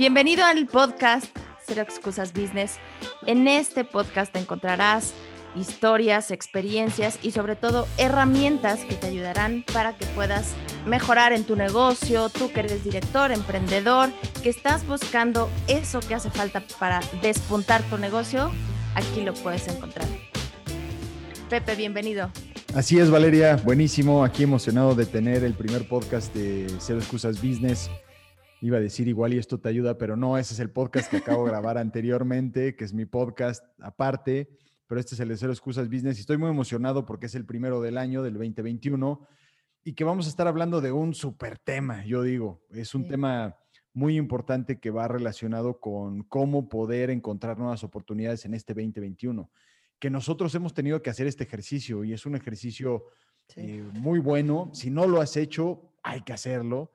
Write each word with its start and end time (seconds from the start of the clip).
Bienvenido 0.00 0.46
al 0.46 0.66
podcast 0.66 1.26
Cero 1.66 1.82
Excusas 1.82 2.32
Business. 2.32 2.78
En 3.26 3.46
este 3.46 3.84
podcast 3.84 4.34
encontrarás 4.34 5.12
historias, 5.54 6.30
experiencias 6.30 7.18
y 7.22 7.32
sobre 7.32 7.54
todo 7.54 7.86
herramientas 7.98 8.80
que 8.86 8.94
te 8.94 9.08
ayudarán 9.08 9.62
para 9.74 9.98
que 9.98 10.06
puedas 10.06 10.54
mejorar 10.86 11.34
en 11.34 11.44
tu 11.44 11.54
negocio, 11.54 12.30
tú 12.30 12.50
que 12.50 12.60
eres 12.60 12.82
director, 12.82 13.30
emprendedor, 13.30 14.08
que 14.42 14.48
estás 14.48 14.86
buscando 14.86 15.50
eso 15.68 16.00
que 16.00 16.14
hace 16.14 16.30
falta 16.30 16.62
para 16.78 17.00
despuntar 17.20 17.82
tu 17.82 17.98
negocio, 17.98 18.50
aquí 18.94 19.20
lo 19.20 19.34
puedes 19.34 19.68
encontrar. 19.68 20.08
Pepe, 21.50 21.74
bienvenido. 21.74 22.30
Así 22.74 22.98
es, 22.98 23.10
Valeria, 23.10 23.56
buenísimo. 23.56 24.24
Aquí 24.24 24.44
emocionado 24.44 24.94
de 24.94 25.04
tener 25.04 25.44
el 25.44 25.52
primer 25.52 25.86
podcast 25.86 26.34
de 26.34 26.68
Cero 26.78 27.00
Excusas 27.00 27.36
Business. 27.42 27.90
Iba 28.60 28.76
a 28.76 28.80
decir 28.80 29.08
igual 29.08 29.34
y 29.34 29.38
esto 29.38 29.58
te 29.58 29.68
ayuda, 29.68 29.96
pero 29.98 30.16
no, 30.16 30.36
ese 30.36 30.54
es 30.54 30.60
el 30.60 30.70
podcast 30.70 31.10
que 31.10 31.18
acabo 31.18 31.44
de 31.44 31.50
grabar 31.50 31.78
anteriormente, 31.78 32.76
que 32.76 32.84
es 32.84 32.92
mi 32.92 33.06
podcast 33.06 33.64
aparte 33.80 34.48
pero 34.90 34.98
este 34.98 35.14
es 35.14 35.20
el 35.20 35.28
de 35.28 35.36
Cero 35.36 35.52
Excusas 35.52 35.88
Business 35.88 36.16
y 36.16 36.22
estoy 36.22 36.36
muy 36.36 36.50
emocionado 36.50 37.06
porque 37.06 37.26
es 37.26 37.36
el 37.36 37.46
primero 37.46 37.80
del 37.80 37.96
año, 37.96 38.24
del 38.24 38.34
2021, 38.34 39.24
y 39.84 39.92
que 39.92 40.02
vamos 40.02 40.26
a 40.26 40.30
estar 40.30 40.48
hablando 40.48 40.80
de 40.80 40.90
un 40.90 41.14
súper 41.14 41.58
tema, 41.60 42.04
yo 42.04 42.24
digo. 42.24 42.64
Es 42.70 42.96
un 42.96 43.06
tema 43.06 43.56
muy 43.92 44.16
importante 44.16 44.80
que 44.80 44.90
va 44.90 45.06
relacionado 45.06 45.78
con 45.78 46.24
cómo 46.24 46.68
poder 46.68 47.10
encontrar 47.10 47.56
nuevas 47.56 47.84
oportunidades 47.84 48.44
en 48.46 48.54
este 48.54 48.74
2021. 48.74 49.48
Que 50.00 50.10
nosotros 50.10 50.52
hemos 50.56 50.74
tenido 50.74 51.00
que 51.00 51.10
hacer 51.10 51.28
este 51.28 51.44
ejercicio 51.44 52.02
y 52.02 52.12
es 52.12 52.26
un 52.26 52.34
ejercicio 52.34 53.04
eh, 53.54 53.88
muy 53.92 54.18
bueno. 54.18 54.70
Si 54.72 54.90
no 54.90 55.06
lo 55.06 55.20
has 55.20 55.36
hecho, 55.36 55.92
hay 56.02 56.22
que 56.22 56.32
hacerlo 56.32 56.90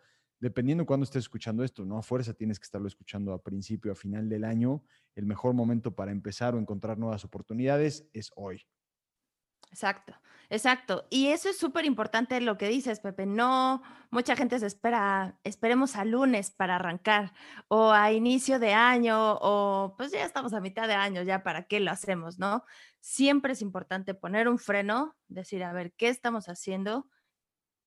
dependiendo 0.45 0.84
de 0.84 0.85
cuándo 0.85 1.05
estés 1.05 1.23
escuchando 1.23 1.63
esto, 1.63 1.85
¿no? 1.85 1.98
A 1.98 2.04
fuerza 2.04 2.31
tienes 2.31 2.59
que 2.59 2.66
estarlo 2.66 2.88
escuchando 2.88 3.34
a 3.34 3.41
principio, 3.41 3.91
a 3.91 3.95
final 3.95 4.30
del 4.30 4.44
año. 4.44 4.83
El 5.16 5.25
mejor 5.25 5.56
momento 5.56 5.95
para 5.95 6.11
empezar 6.11 6.53
o 6.53 6.59
encontrar 6.59 7.00
nuevas 7.00 7.25
oportunidades 7.25 8.08
es 8.14 8.30
hoy. 8.36 8.61
Exacto, 9.72 10.14
exacto. 10.52 11.08
Y 11.09 11.30
eso 11.30 11.50
es 11.50 11.58
súper 11.58 11.86
importante 11.86 12.39
lo 12.42 12.59
que 12.59 12.67
dices, 12.67 13.00
Pepe. 13.00 13.25
No, 13.25 13.81
mucha 14.11 14.36
gente 14.36 14.59
se 14.59 14.67
espera, 14.67 15.39
esperemos 15.44 15.95
a 15.95 16.05
lunes 16.05 16.52
para 16.52 16.75
arrancar 16.75 17.33
o 17.67 17.92
a 17.92 18.11
inicio 18.11 18.59
de 18.59 18.75
año 18.75 19.39
o 19.42 19.95
pues 19.98 20.11
ya 20.11 20.23
estamos 20.23 20.53
a 20.53 20.61
mitad 20.61 20.88
de 20.88 20.94
año, 20.94 21.23
ya 21.23 21.42
para 21.42 21.64
qué 21.64 21.80
lo 21.80 21.89
hacemos, 21.89 22.38
¿no? 22.38 22.64
Siempre 23.00 23.53
es 23.53 23.64
importante 23.64 24.14
poner 24.14 24.48
un 24.48 24.59
freno, 24.59 25.16
decir, 25.27 25.64
a 25.64 25.73
ver, 25.73 25.92
¿qué 25.94 26.09
estamos 26.09 26.50
haciendo? 26.50 27.08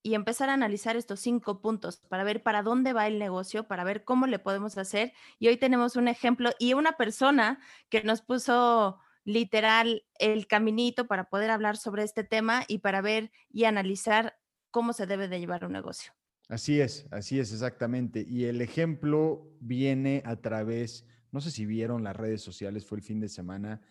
Y 0.02 0.14
empezar 0.14 0.48
a 0.48 0.54
analizar 0.54 0.96
estos 0.96 1.20
cinco 1.20 1.60
puntos 1.60 1.98
para 2.08 2.24
ver 2.24 2.42
para 2.42 2.62
dónde 2.62 2.92
va 2.92 3.06
el 3.06 3.18
negocio, 3.18 3.66
para 3.66 3.84
ver 3.84 4.04
cómo 4.04 4.26
le 4.26 4.38
podemos 4.38 4.78
hacer. 4.78 5.12
Y 5.38 5.48
hoy 5.48 5.56
tenemos 5.56 5.96
un 5.96 6.08
ejemplo 6.08 6.50
y 6.58 6.74
una 6.74 6.92
persona 6.92 7.60
que 7.88 8.02
nos 8.02 8.22
puso 8.22 8.98
literal 9.24 10.04
el 10.18 10.46
caminito 10.46 11.06
para 11.06 11.28
poder 11.28 11.50
hablar 11.50 11.76
sobre 11.76 12.02
este 12.02 12.24
tema 12.24 12.64
y 12.66 12.78
para 12.78 13.02
ver 13.02 13.30
y 13.50 13.64
analizar 13.64 14.38
cómo 14.70 14.92
se 14.92 15.06
debe 15.06 15.28
de 15.28 15.40
llevar 15.40 15.64
un 15.64 15.72
negocio. 15.72 16.12
Así 16.48 16.80
es, 16.80 17.06
así 17.10 17.38
es 17.38 17.52
exactamente. 17.52 18.24
Y 18.26 18.44
el 18.44 18.62
ejemplo 18.62 19.52
viene 19.60 20.22
a 20.24 20.36
través, 20.36 21.04
no 21.30 21.42
sé 21.42 21.50
si 21.50 21.66
vieron 21.66 22.04
las 22.04 22.16
redes 22.16 22.40
sociales, 22.40 22.86
fue 22.86 22.98
el 22.98 23.04
fin 23.04 23.20
de 23.20 23.28
semana, 23.28 23.82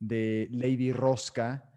de 0.00 0.48
Lady 0.50 0.92
Rosca, 0.92 1.70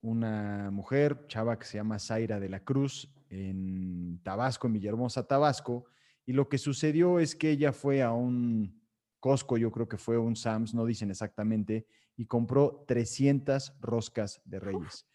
una 0.00 0.70
mujer, 0.70 1.26
chava 1.28 1.58
que 1.58 1.66
se 1.66 1.78
llama 1.78 1.98
Zaira 1.98 2.40
de 2.40 2.48
la 2.48 2.60
Cruz, 2.60 3.12
en 3.34 4.20
Tabasco, 4.22 4.66
en 4.66 4.74
Villahermosa, 4.74 5.26
Tabasco. 5.26 5.86
Y 6.24 6.32
lo 6.32 6.48
que 6.48 6.58
sucedió 6.58 7.18
es 7.18 7.34
que 7.34 7.50
ella 7.50 7.72
fue 7.72 8.02
a 8.02 8.12
un 8.12 8.80
Costco, 9.20 9.56
yo 9.56 9.72
creo 9.72 9.88
que 9.88 9.96
fue 9.96 10.18
un 10.18 10.36
Sams, 10.36 10.74
no 10.74 10.84
dicen 10.84 11.10
exactamente, 11.10 11.86
y 12.16 12.26
compró 12.26 12.84
300 12.86 13.74
roscas 13.80 14.40
de 14.44 14.60
reyes. 14.60 15.06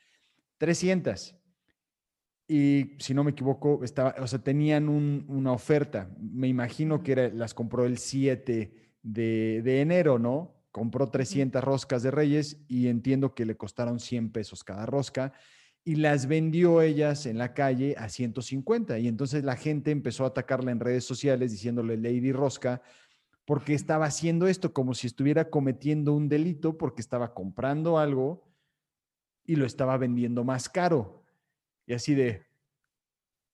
300. 0.57 1.35
Y 2.47 2.95
si 2.97 3.13
no 3.13 3.23
me 3.23 3.31
equivoco, 3.31 3.83
estaba, 3.83 4.15
o 4.19 4.27
sea, 4.27 4.39
tenían 4.39 4.89
una 4.89 5.51
oferta. 5.51 6.09
Me 6.19 6.47
imagino 6.47 7.03
que 7.03 7.11
era, 7.11 7.29
las 7.29 7.53
compró 7.53 7.85
el 7.85 7.99
7 7.99 8.73
de, 9.03 9.61
de 9.63 9.81
enero, 9.81 10.17
¿no? 10.17 10.55
Compró 10.71 11.09
300 11.09 11.63
roscas 11.63 12.03
de 12.03 12.11
reyes 12.11 12.65
y 12.67 12.87
entiendo 12.87 13.35
que 13.35 13.45
le 13.45 13.55
costaron 13.55 13.99
100 13.99 14.31
pesos 14.31 14.63
cada 14.63 14.85
rosca 14.85 15.33
y 15.83 15.95
las 15.95 16.27
vendió 16.27 16.81
ellas 16.81 17.25
en 17.25 17.37
la 17.37 17.53
calle 17.53 17.95
a 17.97 18.09
150. 18.09 18.99
Y 18.99 19.07
entonces 19.07 19.43
la 19.43 19.55
gente 19.55 19.91
empezó 19.91 20.23
a 20.23 20.27
atacarla 20.27 20.71
en 20.71 20.79
redes 20.79 21.03
sociales 21.05 21.51
diciéndole 21.51 21.97
Lady 21.97 22.31
Rosca, 22.31 22.81
porque 23.45 23.73
estaba 23.73 24.05
haciendo 24.05 24.47
esto 24.47 24.73
como 24.73 24.93
si 24.93 25.07
estuviera 25.07 25.49
cometiendo 25.49 26.13
un 26.13 26.29
delito, 26.29 26.77
porque 26.77 27.01
estaba 27.01 27.33
comprando 27.33 27.97
algo 27.97 28.47
y 29.43 29.55
lo 29.55 29.65
estaba 29.65 29.97
vendiendo 29.97 30.43
más 30.43 30.69
caro. 30.69 31.23
Y 31.87 31.93
así 31.93 32.13
de, 32.13 32.45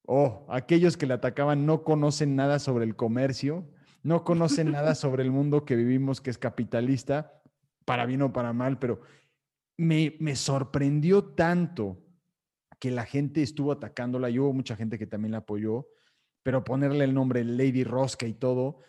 oh, 0.05 0.45
aquellos 0.49 0.97
que 0.97 1.05
le 1.05 1.13
atacaban 1.13 1.65
no 1.65 1.83
conocen 1.83 2.35
nada 2.35 2.59
sobre 2.59 2.83
el 2.83 2.97
comercio, 2.97 3.65
no 4.03 4.25
conocen 4.25 4.71
nada 4.71 4.95
sobre 4.95 5.23
el 5.23 5.31
mundo 5.31 5.63
que 5.63 5.77
vivimos, 5.77 6.19
que 6.19 6.31
es 6.31 6.37
capitalista, 6.37 7.41
para 7.85 8.05
bien 8.05 8.23
o 8.23 8.33
para 8.33 8.51
mal, 8.51 8.77
pero 8.77 8.99
me, 9.77 10.17
me 10.19 10.35
sorprendió 10.35 11.23
tanto 11.23 12.04
que 12.79 12.91
la 12.91 13.05
gente 13.05 13.41
estuvo 13.41 13.71
atacándola 13.71 14.29
y 14.29 14.39
hubo 14.39 14.53
mucha 14.53 14.75
gente 14.75 14.97
que 14.97 15.07
también 15.07 15.31
la 15.33 15.39
apoyó, 15.39 15.87
pero 16.43 16.63
ponerle 16.63 17.03
el 17.05 17.13
nombre 17.13 17.43
Lady 17.43 17.83
Rosca 17.83 18.27
y 18.27 18.33
todo, 18.33 18.79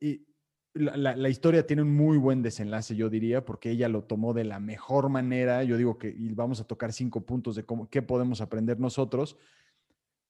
y 0.00 0.26
la, 0.74 1.28
historia 1.28 1.66
tiene 1.66 1.82
un 1.82 1.94
muy 1.94 2.16
buen 2.16 2.42
desenlace, 2.42 2.96
yo 2.96 3.10
diría, 3.10 3.44
porque 3.44 3.70
ella 3.70 3.88
lo 3.88 4.04
tomó 4.04 4.32
de 4.32 4.44
la 4.44 4.58
mejor 4.58 5.10
manera. 5.10 5.62
Yo 5.64 5.76
digo 5.76 5.98
que 5.98 6.14
vamos 6.34 6.60
a 6.60 6.64
tocar 6.64 6.92
cinco 6.92 7.26
puntos 7.26 7.56
de 7.56 7.64
cómo, 7.64 7.90
qué 7.90 8.00
podemos 8.00 8.40
aprender 8.40 8.80
nosotros, 8.80 9.36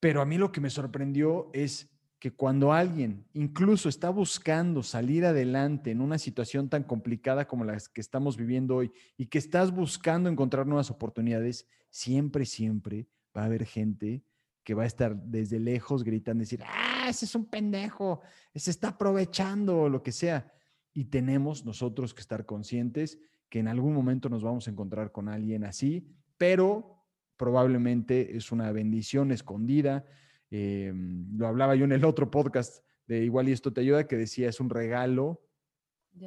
pero 0.01 0.21
a 0.21 0.27
mí 0.27 0.39
lo 0.39 0.51
que 0.51 0.61
me 0.61 0.71
sorprendió 0.71 1.49
es 1.53 1.89
que 2.19 2.33
cuando 2.33 2.73
alguien 2.73 3.25
incluso 3.35 3.89
está 3.89 4.11
buscando 4.11 4.83
salir 4.83 5.25
adelante 5.25 5.91
en 5.91 6.01
una 6.01 6.19
situación 6.19 6.69
tan 6.69 6.85
complicada 6.85 7.47
como 7.47 7.65
la 7.65 7.77
que 7.93 8.01
estamos 8.01 8.37
viviendo 8.37 8.77
hoy 8.77 8.93
y 9.17 9.27
que 9.27 9.39
estás 9.39 9.73
buscando 9.73 10.29
encontrar 10.29 10.67
nuevas 10.67 10.91
oportunidades, 10.91 11.69
siempre, 11.93 12.47
siempre 12.47 13.07
va 13.37 13.43
a 13.43 13.45
haber 13.45 13.67
gente 13.67 14.25
que 14.65 14.75
va 14.75 14.85
a 14.85 14.87
estar 14.87 15.17
desde 15.17 15.61
lejos 15.61 16.03
gritando, 16.03 16.41
decir, 16.41 16.63
ah, 16.65 17.07
ese 17.09 17.27
es 17.27 17.35
un 17.35 17.47
pendejo, 17.47 18.21
se 18.55 18.71
está 18.71 18.89
aprovechando, 18.89 19.83
o 19.83 19.89
lo 19.89 20.03
que 20.03 20.13
sea. 20.13 20.53
Y 20.95 21.07
tenemos 21.07 21.65
nosotros 21.65 22.15
que 22.15 22.21
estar 22.21 22.47
conscientes 22.47 23.19
que 23.49 23.59
en 23.59 23.69
algún 23.69 23.93
momento 23.93 24.29
nos 24.29 24.43
vamos 24.43 24.67
a 24.67 24.71
encontrar 24.71 25.13
con 25.13 25.29
alguien 25.29 25.65
así, 25.65 26.09
pero 26.39 27.05
probablemente 27.37 28.37
es 28.37 28.51
una 28.53 28.73
bendición 28.73 29.31
escondida. 29.31 30.07
Em, 30.51 31.37
lo 31.37 31.49
hablaba 31.49 31.75
yo 31.75 31.85
en 31.85 31.93
el 31.93 32.05
otro 32.05 32.31
podcast 32.31 32.85
de 33.07 33.25
Igual 33.25 33.49
y 33.49 33.53
esto 33.53 33.73
te 33.73 33.83
ayuda, 33.83 34.07
que 34.07 34.17
decía 34.17 34.49
es 34.49 34.61
un 34.61 34.71
regalo 34.71 35.43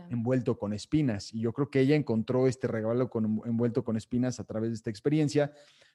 envuelto 0.10 0.58
con 0.58 0.74
espinas. 0.74 1.34
Y 1.34 1.42
yo 1.42 1.54
creo 1.54 1.70
que 1.70 1.80
ella 1.80 1.96
encontró 1.96 2.48
este 2.48 2.68
regalo 2.68 3.10
con, 3.10 3.42
envuelto 3.46 3.84
con 3.84 3.98
espinas 3.98 4.40
a 4.40 4.44
través 4.44 4.72
de 4.72 4.76
esta 4.76 4.90
experiencia. 4.90 5.52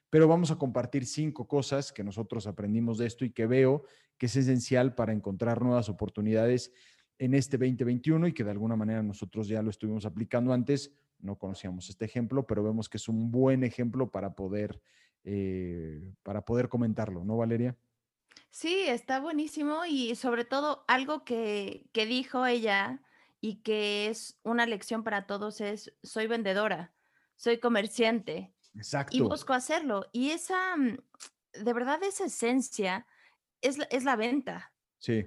Pero 0.09 0.27
vamos 0.27 0.51
a 0.51 0.57
compartir 0.57 1.05
cinco 1.05 1.47
cosas 1.47 1.91
que 1.91 2.03
nosotros 2.03 2.47
aprendimos 2.47 2.97
de 2.97 3.07
esto 3.07 3.23
y 3.25 3.31
que 3.31 3.47
veo 3.47 3.83
que 4.17 4.25
es 4.25 4.35
esencial 4.35 4.93
para 4.93 5.13
encontrar 5.13 5.61
nuevas 5.61 5.89
oportunidades 5.89 6.71
en 7.17 7.33
este 7.33 7.57
2021 7.57 8.27
y 8.27 8.33
que 8.33 8.43
de 8.43 8.51
alguna 8.51 8.75
manera 8.75 9.01
nosotros 9.03 9.47
ya 9.47 9.61
lo 9.61 9.69
estuvimos 9.69 10.05
aplicando 10.05 10.53
antes. 10.53 10.91
No 11.19 11.37
conocíamos 11.37 11.89
este 11.89 12.05
ejemplo, 12.05 12.45
pero 12.45 12.63
vemos 12.63 12.89
que 12.89 12.97
es 12.97 13.07
un 13.07 13.31
buen 13.31 13.63
ejemplo 13.63 14.09
para 14.09 14.33
poder, 14.33 14.81
eh, 15.23 16.13
para 16.23 16.43
poder 16.43 16.67
comentarlo, 16.67 17.23
¿no, 17.23 17.37
Valeria? 17.37 17.77
Sí, 18.49 18.83
está 18.87 19.19
buenísimo 19.19 19.85
y 19.87 20.15
sobre 20.15 20.45
todo 20.45 20.83
algo 20.87 21.23
que, 21.23 21.85
que 21.93 22.05
dijo 22.05 22.45
ella 22.45 23.01
y 23.41 23.55
que 23.63 24.07
es 24.07 24.39
una 24.43 24.67
lección 24.67 25.03
para 25.03 25.25
todos 25.25 25.59
es, 25.61 25.93
soy 26.03 26.27
vendedora, 26.27 26.93
soy 27.35 27.59
comerciante. 27.59 28.53
Exacto. 28.75 29.17
Y 29.17 29.21
busco 29.21 29.53
hacerlo. 29.53 30.05
Y 30.13 30.29
esa, 30.29 30.77
mm, 30.77 30.97
de 31.63 31.73
verdad, 31.73 32.01
esa 32.03 32.25
esencia 32.25 33.07
es, 33.59 33.79
es 33.89 34.03
la 34.03 34.15
venta. 34.15 34.71
Sí. 34.99 35.25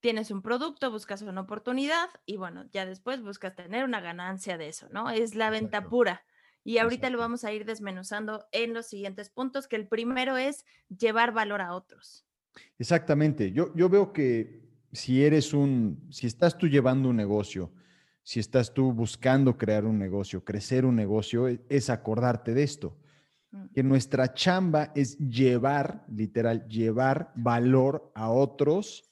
Tienes 0.00 0.32
un 0.32 0.42
producto, 0.42 0.90
buscas 0.90 1.22
una 1.22 1.42
oportunidad 1.42 2.10
y 2.26 2.36
bueno, 2.36 2.68
ya 2.72 2.84
después 2.84 3.22
buscas 3.22 3.54
tener 3.54 3.84
una 3.84 4.00
ganancia 4.00 4.58
de 4.58 4.68
eso, 4.68 4.88
¿no? 4.90 5.08
Es 5.10 5.36
la 5.36 5.48
venta 5.50 5.88
pura. 5.88 6.26
Y 6.64 6.78
ahorita 6.78 7.10
lo 7.10 7.18
vamos 7.18 7.44
a 7.44 7.52
ir 7.52 7.64
desmenuzando 7.64 8.46
en 8.50 8.74
los 8.74 8.86
siguientes 8.86 9.30
puntos, 9.30 9.68
que 9.68 9.76
el 9.76 9.86
primero 9.86 10.36
es 10.36 10.64
llevar 10.88 11.32
valor 11.32 11.60
a 11.60 11.74
otros. 11.74 12.26
Exactamente. 12.78 13.52
Yo, 13.52 13.74
yo 13.74 13.88
veo 13.88 14.12
que 14.12 14.61
si 14.92 15.24
eres 15.24 15.54
un, 15.54 16.06
si 16.10 16.26
estás 16.26 16.56
tú 16.58 16.68
llevando 16.68 17.08
un 17.08 17.16
negocio, 17.16 17.72
si 18.22 18.38
estás 18.38 18.72
tú 18.72 18.92
buscando 18.92 19.58
crear 19.58 19.84
un 19.84 19.98
negocio, 19.98 20.44
crecer 20.44 20.84
un 20.84 20.94
negocio, 20.94 21.48
e, 21.48 21.60
es 21.68 21.90
acordarte 21.90 22.54
de 22.54 22.62
esto. 22.62 22.96
Mm. 23.50 23.64
Que 23.74 23.82
nuestra 23.82 24.34
chamba 24.34 24.92
es 24.94 25.18
llevar, 25.18 26.04
literal, 26.08 26.68
llevar 26.68 27.32
valor 27.34 28.12
a 28.14 28.30
otros 28.30 29.10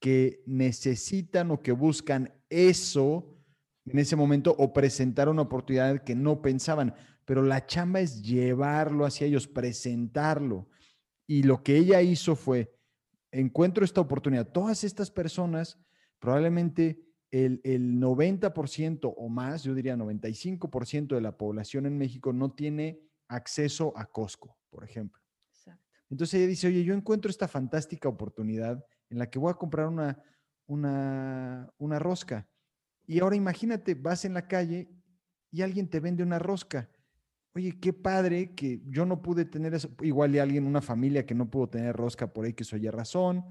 que 0.00 0.42
necesitan 0.46 1.52
o 1.52 1.62
que 1.62 1.72
buscan 1.72 2.34
eso 2.50 3.38
en 3.86 3.98
ese 3.98 4.16
momento 4.16 4.54
o 4.58 4.72
presentar 4.72 5.28
una 5.28 5.42
oportunidad 5.42 6.02
que 6.02 6.14
no 6.14 6.42
pensaban. 6.42 6.94
Pero 7.24 7.42
la 7.42 7.66
chamba 7.66 8.00
es 8.00 8.22
llevarlo 8.22 9.06
hacia 9.06 9.26
ellos, 9.28 9.46
presentarlo. 9.46 10.68
Y 11.26 11.44
lo 11.44 11.62
que 11.62 11.76
ella 11.76 12.02
hizo 12.02 12.34
fue, 12.34 12.74
encuentro 13.32 13.84
esta 13.84 14.00
oportunidad. 14.00 14.48
Todas 14.48 14.84
estas 14.84 15.10
personas, 15.10 15.78
probablemente 16.20 17.02
el, 17.30 17.60
el 17.64 17.94
90% 17.94 19.12
o 19.16 19.28
más, 19.28 19.64
yo 19.64 19.74
diría 19.74 19.96
95% 19.96 21.14
de 21.14 21.20
la 21.20 21.36
población 21.36 21.86
en 21.86 21.98
México 21.98 22.32
no 22.32 22.52
tiene 22.52 23.00
acceso 23.28 23.92
a 23.96 24.06
Costco, 24.06 24.56
por 24.70 24.84
ejemplo. 24.84 25.20
Entonces 26.10 26.34
ella 26.34 26.46
dice, 26.46 26.66
oye, 26.66 26.84
yo 26.84 26.92
encuentro 26.92 27.30
esta 27.30 27.48
fantástica 27.48 28.06
oportunidad 28.06 28.84
en 29.08 29.18
la 29.18 29.30
que 29.30 29.38
voy 29.38 29.50
a 29.50 29.54
comprar 29.54 29.86
una, 29.86 30.22
una, 30.66 31.72
una 31.78 31.98
rosca. 31.98 32.46
Y 33.06 33.20
ahora 33.20 33.34
imagínate, 33.34 33.94
vas 33.94 34.26
en 34.26 34.34
la 34.34 34.46
calle 34.46 34.90
y 35.50 35.62
alguien 35.62 35.88
te 35.88 36.00
vende 36.00 36.22
una 36.22 36.38
rosca. 36.38 36.90
Oye, 37.54 37.78
qué 37.78 37.92
padre 37.92 38.54
que 38.54 38.80
yo 38.88 39.04
no 39.04 39.20
pude 39.20 39.44
tener 39.44 39.74
eso. 39.74 39.90
Igual 40.00 40.34
y 40.34 40.38
alguien, 40.38 40.66
una 40.66 40.80
familia 40.80 41.26
que 41.26 41.34
no 41.34 41.50
pudo 41.50 41.68
tener 41.68 41.94
rosca 41.94 42.32
por 42.32 42.52
que 42.54 42.62
eso 42.62 42.76
haya 42.76 42.90
razón. 42.90 43.44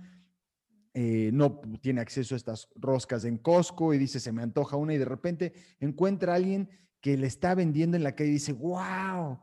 Eh, 0.93 1.29
no 1.33 1.61
tiene 1.79 2.01
acceso 2.01 2.35
a 2.35 2.37
estas 2.37 2.67
roscas 2.75 3.23
en 3.25 3.37
Costco 3.37 3.93
y 3.93 3.97
dice, 3.97 4.19
se 4.19 4.31
me 4.31 4.41
antoja 4.41 4.75
una 4.75 4.93
y 4.93 4.97
de 4.97 5.05
repente 5.05 5.53
encuentra 5.79 6.33
a 6.33 6.35
alguien 6.35 6.69
que 6.99 7.15
le 7.15 7.27
está 7.27 7.55
vendiendo 7.55 7.95
en 7.95 8.03
la 8.03 8.15
calle 8.15 8.31
y 8.31 8.33
dice, 8.33 8.53
wow, 8.53 9.39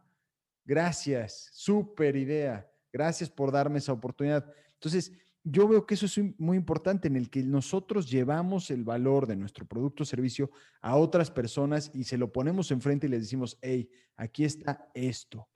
gracias, 0.65 1.49
súper 1.53 2.17
idea. 2.17 2.71
Gracias 2.93 3.31
por 3.31 3.53
darme 3.53 3.79
esa 3.79 3.93
oportunidad. 3.93 4.51
Entonces, 4.75 5.13
yo 5.51 5.69
veo 5.69 5.87
que 5.87 5.95
eso 5.95 6.07
es 6.07 6.19
muy 6.39 6.57
importante 6.57 7.09
en 7.09 7.17
el 7.17 7.31
que 7.31 7.43
nosotros 7.43 8.11
llevamos 8.11 8.71
el 8.71 8.85
valor 8.85 9.27
de 9.27 9.37
nuestro 9.37 9.67
producto 9.67 10.03
o 10.03 10.07
servicio 10.07 10.51
a 10.81 10.97
otras 10.97 11.31
personas 11.31 11.91
y 11.95 12.05
se 12.05 12.19
lo 12.19 12.33
ponemos 12.33 12.71
enfrente 12.71 13.07
y 13.07 13.11
les 13.11 13.23
decimos, 13.23 13.59
hey, 13.63 13.89
aquí 14.17 14.45
está 14.45 14.89
esto. 14.95 15.49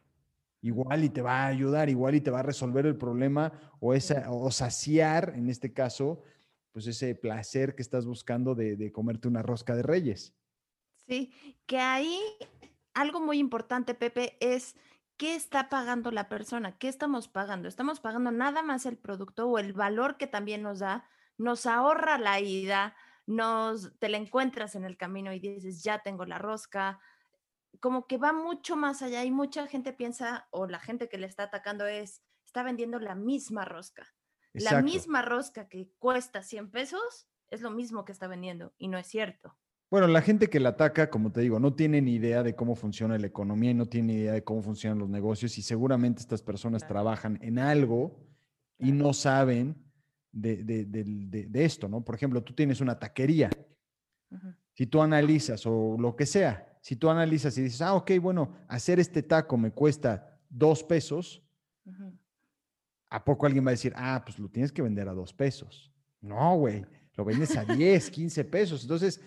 Igual 0.61 1.05
y 1.05 1.11
te 1.11 1.23
va 1.23 1.45
a 1.45 1.47
ayudar, 1.49 1.89
igual 1.89 2.15
y 2.15 2.21
te 2.21 2.31
va 2.31 2.41
a 2.41 2.45
resolver 2.45 2.87
el 2.87 2.97
problema 2.97 3.53
o, 3.81 3.95
esa, 3.95 4.31
o 4.31 4.51
saciar, 4.51 5.33
en 5.37 5.49
este 5.49 5.73
caso, 5.73 6.23
pues 6.71 6.87
ese 6.87 7.15
placer 7.15 7.75
que 7.75 7.83
estás 7.83 8.07
buscando 8.07 8.55
de, 8.55 8.77
de 8.77 8.93
comerte 8.93 9.29
una 9.29 9.43
rosca 9.43 9.75
de 9.75 9.83
reyes. 9.83 10.35
Sí, 11.07 11.33
que 11.67 11.79
ahí 11.79 12.19
algo 12.95 13.21
muy 13.21 13.39
importante, 13.39 13.95
Pepe, 13.95 14.37
es 14.41 14.77
¿qué 15.23 15.37
está 15.37 15.69
pagando 15.69 16.11
la 16.11 16.29
persona? 16.29 16.77
¿Qué 16.79 16.89
estamos 16.89 17.29
pagando? 17.29 17.69
¿Estamos 17.69 18.01
pagando 18.01 18.33
nada 18.33 18.61
más 18.61 18.87
el 18.87 18.99
producto 18.99 19.49
o 19.49 19.59
el 19.61 19.73
valor 19.73 20.17
que 20.17 20.27
también 20.27 20.65
nos 20.65 20.81
da? 20.81 21.09
Nos 21.39 21.65
ahorra 21.67 22.19
la 22.19 22.41
ida, 22.41 22.97
nos, 23.25 23.97
te 24.01 24.09
la 24.09 24.17
encuentras 24.17 24.75
en 24.75 24.85
el 24.85 24.97
camino 24.97 25.33
y 25.33 25.39
dices, 25.39 25.85
ya 25.85 26.01
tengo 26.01 26.25
la 26.25 26.39
rosca. 26.39 26.99
Como 27.79 28.09
que 28.09 28.17
va 28.17 28.33
mucho 28.33 28.75
más 28.75 29.01
allá 29.01 29.23
y 29.23 29.31
mucha 29.31 29.69
gente 29.69 29.93
piensa, 29.93 30.49
o 30.51 30.67
la 30.67 30.81
gente 30.81 31.09
que 31.09 31.19
le 31.19 31.29
está 31.29 31.45
atacando 31.45 31.87
es, 31.87 32.25
está 32.45 32.65
vendiendo 32.65 32.99
la 32.99 33.15
misma 33.15 33.65
rosca. 33.65 34.13
La 34.53 34.83
misma 34.83 35.23
rosca 35.23 35.69
que 35.69 35.89
cuesta 36.01 36.43
100 36.43 36.73
pesos 36.73 37.29
es 37.49 37.61
lo 37.61 37.71
mismo 37.71 38.05
que 38.05 38.11
está 38.11 38.27
vendiendo 38.27 38.75
y 38.77 38.89
no 38.89 38.99
es 38.99 39.07
cierto. 39.07 39.57
Bueno, 39.93 40.07
la 40.07 40.23
gente 40.23 40.49
que 40.49 40.59
la 40.59 40.71
ataca, 40.71 41.11
como 41.11 41.33
te 41.33 41.43
digo, 41.43 41.61
no 41.61 41.75
tiene 41.75 42.01
ni 42.01 42.15
idea 42.15 42.43
de 42.43 42.55
cómo 42.55 42.75
funciona 42.77 43.19
la 43.19 43.27
economía 43.27 43.73
y 43.73 43.75
no 43.75 43.85
tiene 43.85 44.15
ni 44.15 44.21
idea 44.21 44.33
de 44.33 44.43
cómo 44.43 44.63
funcionan 44.63 44.99
los 44.99 45.11
negocios 45.11 45.59
y 45.59 45.61
seguramente 45.61 46.23
estas 46.23 46.41
personas 46.41 46.87
trabajan 46.87 47.39
en 47.43 47.59
algo 47.59 48.19
y 48.79 48.91
no 48.91 49.13
saben 49.13 49.77
de, 50.33 51.47
esto, 51.53 51.91
¿no? 51.91 52.03
Por 52.03 52.15
ejemplo, 52.15 52.43
tú 52.43 52.55
tienes 52.55 52.81
una 52.81 52.99
taquería. 52.99 53.51
Si 54.73 54.87
tú 54.87 55.03
analizas 55.03 55.67
o 55.67 55.99
lo 55.99 56.17
que 56.17 56.25
sea, 56.25 56.75
si 56.81 56.97
tú 56.97 57.11
analizas 57.11 57.59
y 57.59 57.61
dices, 57.61 57.83
ah, 57.83 57.93
ok, 57.93 58.13
bueno, 58.19 58.55
hacer 58.69 58.99
este 58.99 59.23
taco 59.23 59.59
me 59.59 59.73
cuesta 59.73 60.41
dos 60.49 60.83
pesos, 60.83 61.43
¿a 63.11 63.23
poco 63.23 63.45
alguien 63.45 63.67
va 63.67 63.69
a 63.69 63.73
decir, 63.73 63.93
ah, 63.95 64.23
pues 64.25 64.39
lo 64.39 64.49
tienes 64.49 64.73
que 64.73 64.81
vender 64.81 65.07
a 65.07 65.13
dos 65.13 65.35
pesos? 65.35 65.93
No, 66.23 66.57
güey 66.57 66.83
lo 67.17 67.25
vendes 67.25 67.57
a 67.57 67.65
10, 67.65 68.11
15 68.11 68.45
pesos. 68.45 68.83
Entonces, 68.83 69.21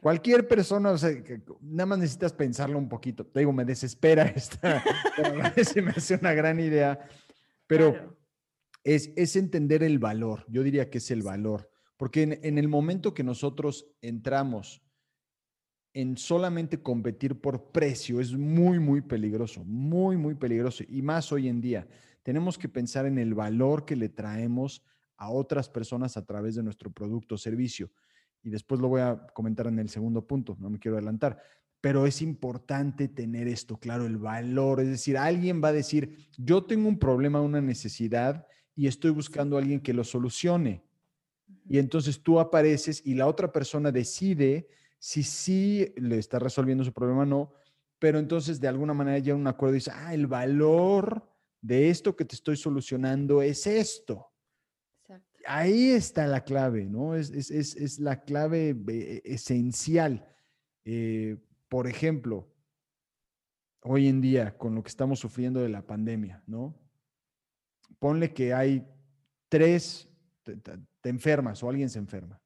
cualquier 0.00 0.46
persona, 0.46 0.90
o 0.90 0.98
sea, 0.98 1.10
nada 1.60 1.86
más 1.86 1.98
necesitas 1.98 2.32
pensarlo 2.32 2.78
un 2.78 2.88
poquito. 2.88 3.24
Te 3.26 3.40
digo, 3.40 3.52
me 3.52 3.64
desespera 3.64 4.24
esta, 4.36 4.82
se 5.64 5.82
me 5.82 5.92
hace 5.92 6.16
una 6.16 6.34
gran 6.34 6.60
idea, 6.60 6.98
pero 7.66 8.16
es, 8.84 9.12
es, 9.16 9.36
entender 9.36 9.82
el 9.82 9.98
valor. 9.98 10.44
Yo 10.48 10.62
diría 10.62 10.90
que 10.90 10.98
es 10.98 11.10
el 11.10 11.22
valor, 11.22 11.70
porque 11.96 12.22
en, 12.22 12.40
en 12.42 12.58
el 12.58 12.68
momento 12.68 13.14
que 13.14 13.24
nosotros 13.24 13.86
entramos 14.02 14.82
en 15.92 16.16
solamente 16.16 16.82
competir 16.82 17.40
por 17.40 17.72
precio 17.72 18.20
es 18.20 18.32
muy, 18.32 18.78
muy 18.78 19.00
peligroso, 19.00 19.64
muy, 19.64 20.16
muy 20.16 20.34
peligroso. 20.34 20.84
Y 20.88 21.02
más 21.02 21.32
hoy 21.32 21.48
en 21.48 21.60
día, 21.60 21.88
tenemos 22.22 22.58
que 22.58 22.68
pensar 22.68 23.06
en 23.06 23.18
el 23.18 23.34
valor 23.34 23.84
que 23.84 23.96
le 23.96 24.08
traemos 24.08 24.84
a 25.20 25.30
otras 25.30 25.68
personas 25.68 26.16
a 26.16 26.24
través 26.24 26.54
de 26.54 26.62
nuestro 26.62 26.90
producto 26.90 27.34
o 27.34 27.38
servicio. 27.38 27.90
Y 28.42 28.48
después 28.48 28.80
lo 28.80 28.88
voy 28.88 29.02
a 29.02 29.26
comentar 29.34 29.66
en 29.66 29.78
el 29.78 29.90
segundo 29.90 30.26
punto, 30.26 30.56
no 30.58 30.70
me 30.70 30.78
quiero 30.78 30.96
adelantar. 30.96 31.38
Pero 31.82 32.06
es 32.06 32.22
importante 32.22 33.06
tener 33.06 33.46
esto 33.46 33.76
claro, 33.78 34.06
el 34.06 34.16
valor. 34.16 34.80
Es 34.80 34.88
decir, 34.88 35.18
alguien 35.18 35.62
va 35.62 35.68
a 35.68 35.72
decir, 35.74 36.26
yo 36.38 36.64
tengo 36.64 36.88
un 36.88 36.98
problema, 36.98 37.42
una 37.42 37.60
necesidad 37.60 38.46
y 38.74 38.86
estoy 38.86 39.10
buscando 39.10 39.56
a 39.56 39.60
alguien 39.60 39.80
que 39.80 39.92
lo 39.92 40.04
solucione. 40.04 40.82
Y 41.68 41.78
entonces 41.78 42.22
tú 42.22 42.40
apareces 42.40 43.02
y 43.04 43.14
la 43.14 43.26
otra 43.26 43.52
persona 43.52 43.92
decide 43.92 44.68
si 44.98 45.22
sí 45.22 45.92
le 45.96 46.16
está 46.16 46.38
resolviendo 46.38 46.82
su 46.82 46.94
problema 46.94 47.22
o 47.22 47.26
no, 47.26 47.52
pero 47.98 48.18
entonces 48.18 48.58
de 48.58 48.68
alguna 48.68 48.94
manera 48.94 49.18
llega 49.18 49.36
un 49.36 49.46
acuerdo 49.46 49.74
y 49.74 49.80
dice, 49.80 49.92
ah, 49.94 50.14
el 50.14 50.26
valor 50.26 51.28
de 51.60 51.90
esto 51.90 52.16
que 52.16 52.24
te 52.24 52.36
estoy 52.36 52.56
solucionando 52.56 53.42
es 53.42 53.66
esto 53.66 54.29
ahí 55.46 55.90
está 55.90 56.26
la 56.26 56.44
clave, 56.44 56.86
¿no? 56.86 57.14
Es, 57.14 57.98
la 57.98 58.22
clave 58.22 58.76
eh, 58.88 59.22
esencial. 59.24 60.26
Eh, 60.84 61.36
por 61.68 61.86
ejemplo, 61.86 62.48
hoy 63.82 64.08
en 64.08 64.20
día, 64.20 64.56
con 64.56 64.74
lo 64.74 64.82
que 64.82 64.88
estamos 64.88 65.18
sufriendo 65.18 65.60
de 65.60 65.68
la 65.68 65.86
pandemia, 65.86 66.42
¿no? 66.46 66.78
Ponle 67.98 68.32
que 68.32 68.54
hay 68.54 68.86
tres, 69.48 70.08
te 70.42 71.08
enfermas 71.08 71.62
o 71.62 71.68
alguien 71.68 71.90
se 71.90 71.98
enferma. 71.98 72.40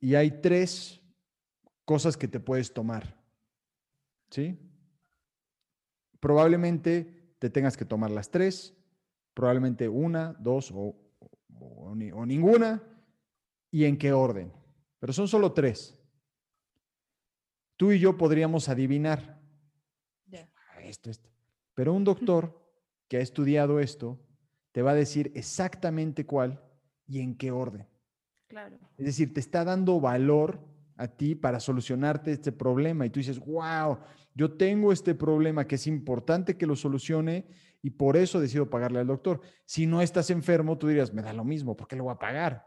Y 0.00 0.14
hay 0.14 0.40
tres 0.40 1.00
cosas 1.84 2.16
que 2.16 2.28
te 2.28 2.40
puedes 2.40 2.72
tomar, 2.72 3.20
¿sí? 4.30 4.58
Probablemente 6.20 7.34
te 7.38 7.50
tengas 7.50 7.76
que 7.76 7.84
tomar 7.84 8.10
las 8.10 8.30
tres, 8.30 8.74
probablemente 9.34 9.88
una, 9.88 10.32
dos 10.34 10.70
o 10.72 11.01
o, 11.62 11.94
ninguna, 12.26 12.82
y 13.70 13.84
en 13.84 13.96
qué 13.96 14.12
orden. 14.12 14.52
Pero 14.98 15.12
son 15.12 15.28
solo 15.28 15.52
tres. 15.52 15.98
Tú 17.76 17.92
y 17.92 17.98
yo 17.98 18.16
podríamos 18.16 18.68
adivinar. 18.68 19.40
Esto, 20.82 21.10
esto. 21.10 21.30
Pero 21.74 21.92
un 21.94 22.04
doctor 22.04 22.60
que 23.08 23.16
ha 23.18 23.20
estudiado 23.20 23.78
esto 23.78 24.20
te 24.72 24.82
va 24.82 24.90
a 24.90 24.94
decir 24.94 25.30
exactamente 25.34 26.26
cuál 26.26 26.60
y 27.06 27.20
en 27.20 27.36
qué 27.36 27.50
orden. 27.50 27.86
Claro. 28.48 28.78
Es 28.98 29.06
decir, 29.06 29.32
te 29.32 29.40
está 29.40 29.64
dando 29.64 30.00
valor 30.00 30.60
a 30.96 31.08
ti 31.08 31.34
para 31.34 31.60
solucionarte 31.60 32.32
este 32.32 32.52
problema 32.52 33.06
y 33.06 33.10
tú 33.10 33.20
dices, 33.20 33.38
wow, 33.38 33.98
yo 34.34 34.52
tengo 34.56 34.92
este 34.92 35.14
problema 35.14 35.66
que 35.66 35.76
es 35.76 35.86
importante 35.86 36.56
que 36.56 36.66
lo 36.66 36.76
solucione 36.76 37.46
y 37.82 37.90
por 37.90 38.16
eso 38.16 38.40
decido 38.40 38.70
pagarle 38.70 39.00
al 39.00 39.08
doctor. 39.08 39.40
Si 39.64 39.86
no 39.86 40.00
estás 40.00 40.30
enfermo, 40.30 40.78
tú 40.78 40.86
dirías, 40.86 41.12
me 41.12 41.20
da 41.20 41.32
lo 41.32 41.44
mismo, 41.44 41.76
¿por 41.76 41.88
qué 41.88 41.96
le 41.96 42.02
voy 42.02 42.12
a 42.12 42.18
pagar? 42.18 42.64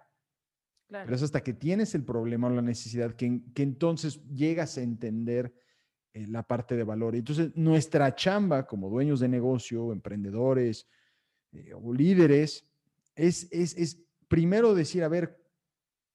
Pero 0.88 1.16
es 1.16 1.24
hasta 1.24 1.42
que 1.42 1.54
tienes 1.54 1.96
el 1.96 2.04
problema 2.04 2.48
o 2.48 2.52
la 2.52 2.62
necesidad 2.62 3.16
que, 3.16 3.42
que 3.54 3.64
entonces 3.64 4.22
llegas 4.28 4.78
a 4.78 4.82
entender 4.82 5.54
eh, 6.14 6.28
la 6.28 6.44
parte 6.44 6.76
de 6.76 6.84
valor. 6.84 7.16
Entonces, 7.16 7.52
nuestra 7.56 8.14
chamba 8.14 8.68
como 8.68 8.90
dueños 8.90 9.20
de 9.20 9.28
negocio, 9.28 9.92
emprendedores 9.92 10.88
eh, 11.54 11.74
o 11.74 11.94
líderes, 11.94 12.70
es, 13.16 13.48
es, 13.52 13.76
es 13.78 14.04
primero 14.28 14.76
decir, 14.76 15.04
a 15.04 15.08
ver, 15.08 15.42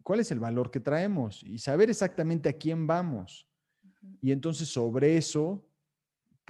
¿cuál 0.03 0.21
es 0.21 0.31
el 0.31 0.39
valor 0.39 0.71
que 0.71 0.81
traemos? 0.81 1.43
Y 1.43 1.59
saber 1.59 1.91
exactamente 1.91 2.49
a 2.49 2.53
quién 2.53 2.87
vamos. 2.87 3.49
Y 4.21 4.31
entonces 4.33 4.69
sobre 4.69 5.17
eso 5.17 5.67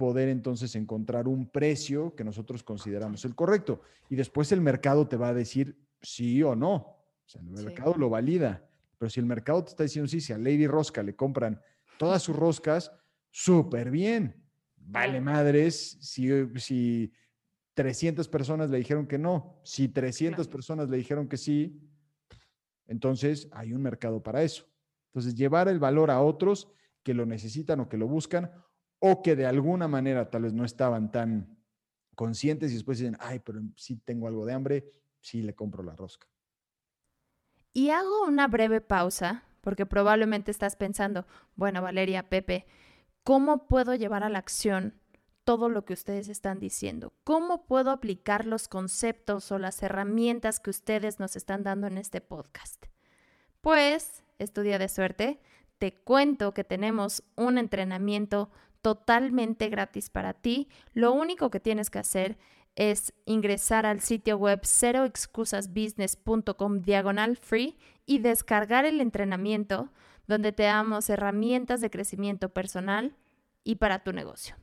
poder 0.01 0.29
entonces 0.29 0.73
encontrar 0.73 1.27
un 1.27 1.45
precio 1.45 2.15
que 2.15 2.23
nosotros 2.23 2.63
consideramos 2.63 3.23
el 3.23 3.35
correcto. 3.35 3.81
Y 4.09 4.15
después 4.15 4.51
el 4.51 4.59
mercado 4.59 5.07
te 5.07 5.15
va 5.15 5.27
a 5.27 5.33
decir 5.35 5.77
sí 6.01 6.41
o 6.41 6.55
no. 6.55 6.73
O 6.73 7.27
sea, 7.27 7.39
el 7.39 7.65
mercado 7.65 7.93
lo 7.95 8.09
valida. 8.09 8.67
Pero 8.97 9.11
si 9.11 9.19
el 9.19 9.27
mercado 9.27 9.63
te 9.63 9.69
está 9.69 9.83
diciendo 9.83 10.07
sí, 10.09 10.19
si 10.19 10.33
a 10.33 10.39
Lady 10.39 10.65
Rosca 10.65 11.03
le 11.03 11.15
compran 11.15 11.61
todas 11.99 12.23
sus 12.23 12.35
roscas, 12.35 12.91
súper 13.29 13.91
bien. 13.91 14.43
Vale 14.75 15.21
madres 15.21 15.99
si, 16.01 16.27
si 16.55 17.13
300 17.75 18.27
personas 18.27 18.71
le 18.71 18.79
dijeron 18.79 19.05
que 19.05 19.19
no. 19.19 19.61
Si 19.63 19.87
300 19.87 20.47
personas 20.47 20.89
le 20.89 20.97
dijeron 20.97 21.27
que 21.27 21.37
sí, 21.37 21.79
Entonces, 22.87 23.49
hay 23.51 23.71
un 23.71 23.83
mercado 23.83 24.23
para 24.23 24.41
eso. 24.41 24.65
Entonces, 25.09 25.35
llevar 25.35 25.67
el 25.67 25.77
valor 25.77 26.09
a 26.09 26.21
otros 26.21 26.71
que 27.03 27.13
lo 27.13 27.27
necesitan 27.27 27.81
o 27.81 27.87
que 27.87 27.97
lo 27.97 28.07
buscan 28.07 28.49
o 29.01 29.21
que 29.23 29.35
de 29.35 29.47
alguna 29.47 29.87
manera 29.87 30.29
tal 30.29 30.43
vez 30.43 30.53
no 30.53 30.63
estaban 30.63 31.11
tan 31.11 31.57
conscientes 32.15 32.71
y 32.71 32.75
después 32.75 32.99
dicen, 32.99 33.17
ay, 33.19 33.39
pero 33.39 33.59
sí 33.75 33.97
tengo 33.97 34.27
algo 34.27 34.45
de 34.45 34.53
hambre, 34.53 34.85
sí 35.19 35.41
le 35.41 35.55
compro 35.55 35.83
la 35.83 35.95
rosca. 35.95 36.27
Y 37.73 37.89
hago 37.89 38.25
una 38.27 38.47
breve 38.47 38.79
pausa 38.79 39.43
porque 39.61 39.87
probablemente 39.87 40.51
estás 40.51 40.75
pensando, 40.75 41.25
bueno, 41.55 41.81
Valeria, 41.81 42.29
Pepe, 42.29 42.67
¿cómo 43.23 43.67
puedo 43.67 43.95
llevar 43.95 44.23
a 44.23 44.29
la 44.29 44.39
acción 44.39 45.01
todo 45.45 45.67
lo 45.67 45.83
que 45.83 45.93
ustedes 45.93 46.27
están 46.27 46.59
diciendo? 46.59 47.13
¿Cómo 47.23 47.65
puedo 47.65 47.89
aplicar 47.89 48.45
los 48.45 48.67
conceptos 48.67 49.51
o 49.51 49.57
las 49.57 49.81
herramientas 49.81 50.59
que 50.59 50.69
ustedes 50.69 51.19
nos 51.19 51.35
están 51.35 51.63
dando 51.63 51.87
en 51.87 51.97
este 51.97 52.21
podcast? 52.21 52.85
Pues, 53.61 54.23
estudia 54.37 54.77
de 54.77 54.89
suerte, 54.89 55.41
te 55.79 55.95
cuento 55.95 56.53
que 56.53 56.63
tenemos 56.63 57.23
un 57.35 57.57
entrenamiento 57.57 58.51
totalmente 58.81 59.69
gratis 59.69 60.09
para 60.09 60.33
ti. 60.33 60.69
Lo 60.93 61.13
único 61.13 61.49
que 61.49 61.59
tienes 61.59 61.89
que 61.89 61.99
hacer 61.99 62.37
es 62.75 63.13
ingresar 63.25 63.85
al 63.85 64.01
sitio 64.01 64.37
web 64.37 64.65
ceroexcusasbusiness.com 64.65 66.81
diagonal 66.81 67.37
free 67.37 67.77
y 68.05 68.19
descargar 68.19 68.85
el 68.85 69.01
entrenamiento 69.01 69.89
donde 70.27 70.51
te 70.51 70.63
damos 70.63 71.09
herramientas 71.09 71.81
de 71.81 71.89
crecimiento 71.89 72.49
personal 72.49 73.15
y 73.63 73.75
para 73.75 74.03
tu 74.03 74.11
negocio. 74.13 74.55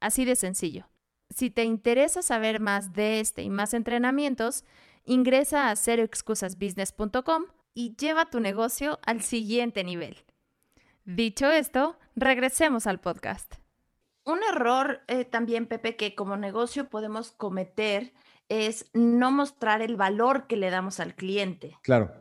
Así 0.00 0.24
de 0.24 0.36
sencillo. 0.36 0.88
Si 1.30 1.50
te 1.50 1.64
interesa 1.64 2.22
saber 2.22 2.60
más 2.60 2.92
de 2.92 3.18
este 3.20 3.42
y 3.42 3.50
más 3.50 3.74
entrenamientos, 3.74 4.64
ingresa 5.04 5.70
a 5.70 5.76
ceroexcusasbusiness.com 5.76 7.44
y 7.74 7.94
lleva 7.96 8.30
tu 8.30 8.40
negocio 8.40 8.98
al 9.04 9.20
siguiente 9.22 9.84
nivel. 9.84 10.24
Dicho 11.04 11.50
esto, 11.50 11.98
regresemos 12.16 12.86
al 12.86 13.00
podcast. 13.00 13.56
Un 14.24 14.40
error 14.42 15.02
eh, 15.06 15.24
también, 15.24 15.66
Pepe, 15.66 15.96
que 15.96 16.14
como 16.14 16.36
negocio 16.36 16.88
podemos 16.88 17.32
cometer 17.32 18.14
es 18.48 18.90
no 18.94 19.30
mostrar 19.30 19.82
el 19.82 19.96
valor 19.96 20.46
que 20.46 20.56
le 20.56 20.70
damos 20.70 21.00
al 21.00 21.14
cliente. 21.14 21.78
Claro. 21.82 22.12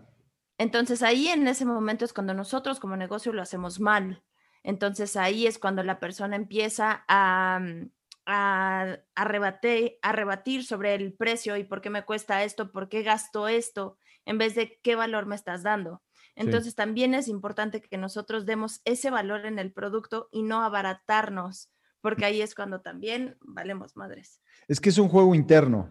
Entonces 0.57 1.01
ahí 1.01 1.27
en 1.27 1.47
ese 1.47 1.65
momento 1.65 2.05
es 2.05 2.13
cuando 2.13 2.33
nosotros 2.33 2.79
como 2.79 2.97
negocio 2.97 3.33
lo 3.33 3.41
hacemos 3.41 3.79
mal. 3.79 4.23
Entonces 4.63 5.15
ahí 5.15 5.47
es 5.47 5.57
cuando 5.59 5.83
la 5.83 5.99
persona 5.99 6.35
empieza 6.35 7.03
a, 7.07 7.59
mm, 7.61 7.89
a, 8.25 8.97
a, 9.15 9.25
rebatir, 9.25 10.65
sobre 10.65 10.95
el 10.95 11.13
precio 11.13 11.57
y 11.57 11.63
por 11.63 11.81
qué 11.81 11.89
me 11.89 12.05
cuesta 12.05 12.43
esto, 12.43 12.71
por 12.71 12.87
qué 12.89 13.03
gasto 13.03 13.47
esto, 13.47 13.97
en 14.25 14.37
vez 14.37 14.55
de 14.55 14.79
qué 14.81 14.95
valor 14.95 15.25
me 15.25 15.35
estás 15.35 15.63
dando. 15.63 16.01
Entonces 16.35 16.75
también 16.75 17.13
es 17.13 17.27
importante 17.27 17.81
que 17.81 17.97
nosotros 17.97 18.45
demos 18.45 18.81
ese 18.85 19.11
valor 19.11 19.45
en 19.45 19.59
el 19.59 19.71
producto 19.71 20.29
y 20.31 20.43
no 20.43 20.63
abaratarnos 20.63 21.69
porque 22.03 22.25
ahí 22.25 22.41
es 22.41 22.53
cuando 22.53 22.81
también 22.81 23.37
valemos 23.39 23.95
madres. 23.95 24.41
Es 24.67 24.81
que 24.81 24.89
es 24.89 24.97
un 24.97 25.07
juego 25.07 25.33
interno. 25.33 25.89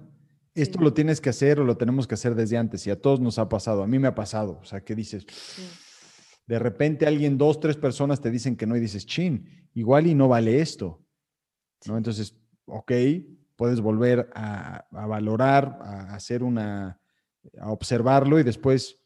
Esto 0.54 0.78
lo 0.78 0.92
tienes 0.92 1.22
que 1.22 1.30
hacer 1.30 1.58
o 1.58 1.64
lo 1.64 1.78
tenemos 1.78 2.06
que 2.06 2.14
hacer 2.14 2.34
desde 2.34 2.58
antes 2.58 2.86
y 2.86 2.90
a 2.90 3.00
todos 3.00 3.18
nos 3.18 3.38
ha 3.38 3.48
pasado. 3.48 3.82
A 3.82 3.86
mí 3.86 3.98
me 3.98 4.08
ha 4.08 4.14
pasado. 4.14 4.58
O 4.60 4.64
sea, 4.66 4.82
¿qué 4.84 4.94
dices? 4.94 5.24
De 6.46 6.58
repente 6.58 7.06
alguien, 7.06 7.38
dos, 7.38 7.60
tres 7.60 7.78
personas 7.78 8.20
te 8.20 8.30
dicen 8.30 8.56
que 8.56 8.66
no 8.66 8.76
y 8.76 8.80
dices, 8.80 9.06
chin, 9.06 9.70
igual 9.72 10.06
y 10.06 10.14
no 10.14 10.28
vale 10.28 10.60
esto. 10.60 11.02
¿No? 11.86 11.96
Entonces, 11.96 12.36
ok, 12.66 12.92
puedes 13.56 13.80
volver 13.80 14.28
a, 14.34 14.84
a, 14.90 15.06
valorar, 15.06 15.78
a 15.80 16.14
hacer 16.14 16.42
una, 16.42 17.00
a 17.58 17.70
observarlo 17.70 18.38
y 18.38 18.42
después, 18.42 19.01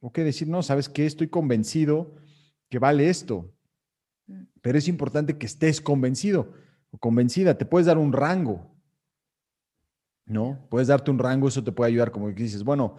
ok, 0.00 0.18
decir, 0.18 0.48
no, 0.48 0.62
¿sabes 0.62 0.88
qué? 0.88 1.06
Estoy 1.06 1.28
convencido 1.28 2.14
que 2.68 2.78
vale 2.78 3.08
esto. 3.08 3.54
Pero 4.60 4.78
es 4.78 4.88
importante 4.88 5.38
que 5.38 5.46
estés 5.46 5.80
convencido 5.80 6.52
o 6.90 6.98
convencida. 6.98 7.56
Te 7.56 7.64
puedes 7.64 7.86
dar 7.86 7.98
un 7.98 8.12
rango, 8.12 8.76
¿no? 10.26 10.66
Puedes 10.70 10.88
darte 10.88 11.10
un 11.10 11.18
rango, 11.18 11.48
eso 11.48 11.64
te 11.64 11.72
puede 11.72 11.90
ayudar, 11.90 12.10
como 12.10 12.28
que 12.28 12.42
dices, 12.42 12.62
bueno, 12.62 12.96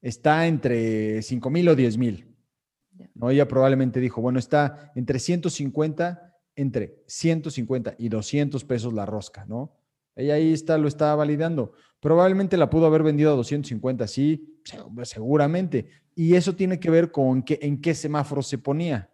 está 0.00 0.46
entre 0.46 1.22
5 1.22 1.50
mil 1.50 1.68
o 1.68 1.74
10 1.74 1.98
mil. 1.98 2.36
¿no? 3.14 3.30
Ella 3.30 3.48
probablemente 3.48 4.00
dijo, 4.00 4.20
bueno, 4.20 4.38
está 4.38 4.92
entre 4.94 5.18
150, 5.18 6.36
entre 6.54 7.02
150 7.06 7.94
y 7.98 8.08
200 8.08 8.64
pesos 8.64 8.92
la 8.92 9.06
rosca, 9.06 9.44
¿no? 9.46 9.76
Ella 10.16 10.34
ahí 10.34 10.52
está, 10.52 10.76
lo 10.76 10.88
estaba 10.88 11.14
validando. 11.16 11.72
Probablemente 12.00 12.56
la 12.56 12.70
pudo 12.70 12.86
haber 12.86 13.02
vendido 13.02 13.32
a 13.32 13.36
250, 13.36 14.06
sí, 14.06 14.58
seguramente. 15.02 15.86
Y 16.14 16.34
eso 16.34 16.54
tiene 16.54 16.80
que 16.80 16.90
ver 16.90 17.12
con 17.12 17.42
que, 17.42 17.58
en 17.62 17.80
qué 17.80 17.94
semáforo 17.94 18.42
se 18.42 18.58
ponía. 18.58 19.10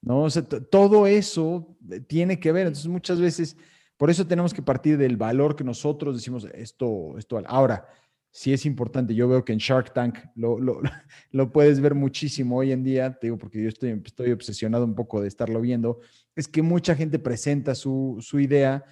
¿no? 0.00 0.28
todo 0.70 1.06
eso 1.06 1.76
eh, 1.90 2.00
tiene 2.00 2.38
que 2.38 2.52
ver. 2.52 2.68
Entonces, 2.68 2.88
muchas 2.88 3.20
veces, 3.20 3.56
por 3.96 4.08
eso 4.08 4.26
tenemos 4.26 4.54
que 4.54 4.62
partir 4.62 4.96
del 4.96 5.16
valor 5.16 5.56
que 5.56 5.64
nosotros 5.64 6.16
decimos, 6.16 6.46
esto, 6.54 7.18
esto. 7.18 7.42
Ahora, 7.46 7.86
sí 8.30 8.52
es 8.52 8.66
importante, 8.66 9.14
yo 9.14 9.28
veo 9.28 9.44
que 9.44 9.52
en 9.52 9.58
Shark 9.58 9.94
Tank 9.94 10.18
lo, 10.34 10.60
lo, 10.60 10.80
lo 11.32 11.52
puedes 11.52 11.80
ver 11.80 11.94
muchísimo 11.94 12.58
hoy 12.58 12.70
en 12.70 12.84
día, 12.84 13.18
te 13.18 13.28
digo, 13.28 13.38
porque 13.38 13.62
yo 13.62 13.68
estoy, 13.68 14.00
estoy 14.04 14.30
obsesionado 14.30 14.84
un 14.84 14.94
poco 14.94 15.20
de 15.22 15.28
estarlo 15.28 15.60
viendo, 15.60 16.00
es 16.34 16.46
que 16.46 16.62
mucha 16.62 16.94
gente 16.94 17.18
presenta 17.18 17.74
su, 17.74 18.18
su 18.20 18.38
idea, 18.38 18.84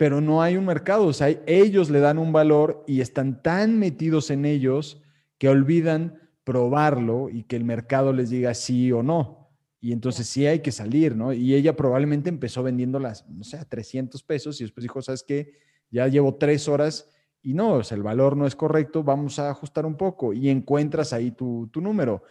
pero 0.00 0.22
no 0.22 0.40
hay 0.40 0.56
un 0.56 0.64
mercado, 0.64 1.04
o 1.04 1.12
sea, 1.12 1.28
ellos 1.46 1.90
le 1.90 2.00
dan 2.00 2.16
un 2.16 2.32
valor 2.32 2.82
y 2.86 3.02
están 3.02 3.42
tan 3.42 3.78
metidos 3.78 4.30
en 4.30 4.46
ellos 4.46 5.02
que 5.36 5.50
olvidan 5.50 6.18
probarlo 6.42 7.28
y 7.28 7.42
que 7.42 7.56
el 7.56 7.64
mercado 7.64 8.14
les 8.14 8.30
diga 8.30 8.54
sí 8.54 8.90
o 8.92 9.02
no. 9.02 9.50
Y 9.78 9.92
entonces 9.92 10.26
sí 10.26 10.46
hay 10.46 10.60
que 10.60 10.72
salir, 10.72 11.14
¿no? 11.14 11.34
Y 11.34 11.54
ella 11.54 11.76
probablemente 11.76 12.30
empezó 12.30 12.62
vendiéndolas, 12.62 13.28
no 13.28 13.44
sé, 13.44 13.58
a 13.58 13.66
300 13.66 14.22
pesos 14.22 14.58
y 14.62 14.64
después 14.64 14.84
dijo, 14.84 15.02
¿sabes 15.02 15.22
qué? 15.22 15.52
Ya 15.90 16.08
llevo 16.08 16.36
tres 16.36 16.66
horas 16.66 17.10
y 17.42 17.52
no, 17.52 17.74
o 17.74 17.84
sea, 17.84 17.98
el 17.98 18.02
valor 18.02 18.38
no 18.38 18.46
es 18.46 18.56
correcto, 18.56 19.04
vamos 19.04 19.38
a 19.38 19.50
ajustar 19.50 19.84
un 19.84 19.98
poco 19.98 20.32
y 20.32 20.48
encuentras 20.48 21.12
ahí 21.12 21.32
tu, 21.32 21.68
tu 21.70 21.82
número. 21.82 22.22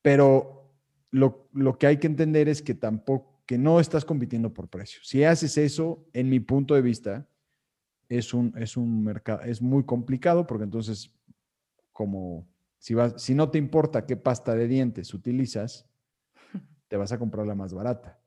Pero 0.00 0.72
lo, 1.10 1.50
lo, 1.52 1.76
que 1.76 1.88
hay 1.88 1.98
que 1.98 2.06
entender 2.06 2.48
es 2.48 2.62
que 2.62 2.72
tampoco, 2.72 3.31
que 3.46 3.58
no 3.58 3.80
estás 3.80 4.04
compitiendo 4.04 4.52
por 4.52 4.68
precio. 4.68 5.00
Si 5.02 5.24
haces 5.24 5.58
eso, 5.58 6.06
en 6.12 6.28
mi 6.28 6.40
punto 6.40 6.74
de 6.74 6.82
vista, 6.82 7.26
es 8.08 8.34
un, 8.34 8.54
es 8.56 8.76
un 8.76 9.02
mercado, 9.02 9.42
es 9.42 9.60
muy 9.60 9.84
complicado 9.84 10.46
porque 10.46 10.64
entonces, 10.64 11.10
como 11.92 12.46
si, 12.78 12.94
vas, 12.94 13.14
si 13.16 13.34
no 13.34 13.50
te 13.50 13.58
importa 13.58 14.06
qué 14.06 14.16
pasta 14.16 14.54
de 14.54 14.68
dientes 14.68 15.14
utilizas, 15.14 15.88
te 16.88 16.96
vas 16.96 17.12
a 17.12 17.18
comprar 17.18 17.46
la 17.46 17.54
más 17.54 17.72
barata. 17.72 18.18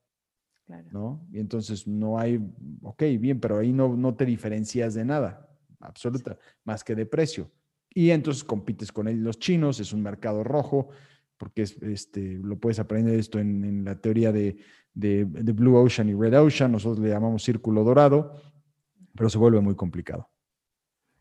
¿No? 0.91 1.23
Y 1.31 1.39
entonces 1.39 1.85
no 1.85 2.17
hay, 2.17 2.43
ok, 2.81 3.03
bien, 3.19 3.39
pero 3.39 3.59
ahí 3.59 3.71
no, 3.71 3.95
no 3.95 4.15
te 4.15 4.25
diferencias 4.25 4.95
de 4.95 5.05
nada, 5.05 5.47
absoluta, 5.79 6.39
más 6.63 6.83
que 6.83 6.95
de 6.95 7.05
precio. 7.05 7.51
Y 7.93 8.09
entonces 8.09 8.43
compites 8.43 8.91
con 8.91 9.23
los 9.23 9.37
chinos, 9.37 9.79
es 9.79 9.93
un 9.93 10.01
mercado 10.01 10.43
rojo, 10.43 10.89
porque 11.37 11.63
es, 11.63 11.81
este, 11.81 12.39
lo 12.41 12.57
puedes 12.57 12.79
aprender 12.79 13.19
esto 13.19 13.39
en, 13.39 13.63
en 13.63 13.85
la 13.85 13.99
teoría 13.99 14.31
de, 14.31 14.57
de, 14.93 15.25
de 15.25 15.51
Blue 15.51 15.75
Ocean 15.75 16.09
y 16.09 16.13
Red 16.13 16.41
Ocean, 16.41 16.71
nosotros 16.71 16.99
le 16.99 17.09
llamamos 17.09 17.43
círculo 17.43 17.83
dorado, 17.83 18.33
pero 19.15 19.29
se 19.29 19.37
vuelve 19.37 19.59
muy 19.61 19.75
complicado. 19.75 20.29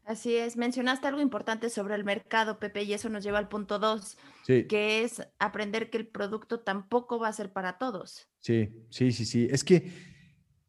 Así 0.04 0.36
es, 0.36 0.58
mencionaste 0.58 1.06
algo 1.06 1.22
importante 1.22 1.70
sobre 1.70 1.94
el 1.94 2.04
mercado, 2.04 2.58
Pepe, 2.58 2.82
y 2.82 2.92
eso 2.92 3.08
nos 3.08 3.24
lleva 3.24 3.38
al 3.38 3.48
punto 3.48 3.78
dos, 3.78 4.18
que 4.46 5.02
es 5.02 5.26
aprender 5.38 5.88
que 5.88 5.96
el 5.96 6.06
producto 6.06 6.60
tampoco 6.60 7.18
va 7.18 7.28
a 7.28 7.32
ser 7.32 7.52
para 7.52 7.78
todos. 7.78 8.28
Sí, 8.38 8.68
sí, 8.90 9.12
sí, 9.12 9.24
sí. 9.24 9.48
Es 9.50 9.64
que 9.64 9.90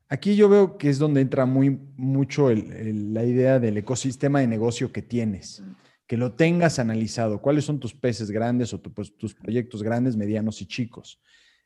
aquí 0.07 0.37
yo 0.37 0.47
veo 0.47 0.77
que 0.77 0.89
es 0.89 0.99
donde 0.99 1.19
entra 1.19 1.45
muy 1.45 1.69
mucho 1.97 2.49
la 2.49 3.25
idea 3.25 3.59
del 3.59 3.75
ecosistema 3.75 4.39
de 4.39 4.47
negocio 4.47 4.93
que 4.93 5.01
tienes, 5.01 5.59
mm. 5.59 5.71
Que 6.07 6.17
lo 6.17 6.33
tengas 6.33 6.79
analizado, 6.79 7.41
cuáles 7.41 7.65
son 7.65 7.79
tus 7.79 7.93
peces 7.93 8.29
grandes 8.31 8.73
o 8.73 8.81
pues, 8.81 9.15
tus 9.17 9.33
proyectos 9.33 9.81
grandes, 9.81 10.15
medianos 10.15 10.61
y 10.61 10.65
chicos. 10.67 11.19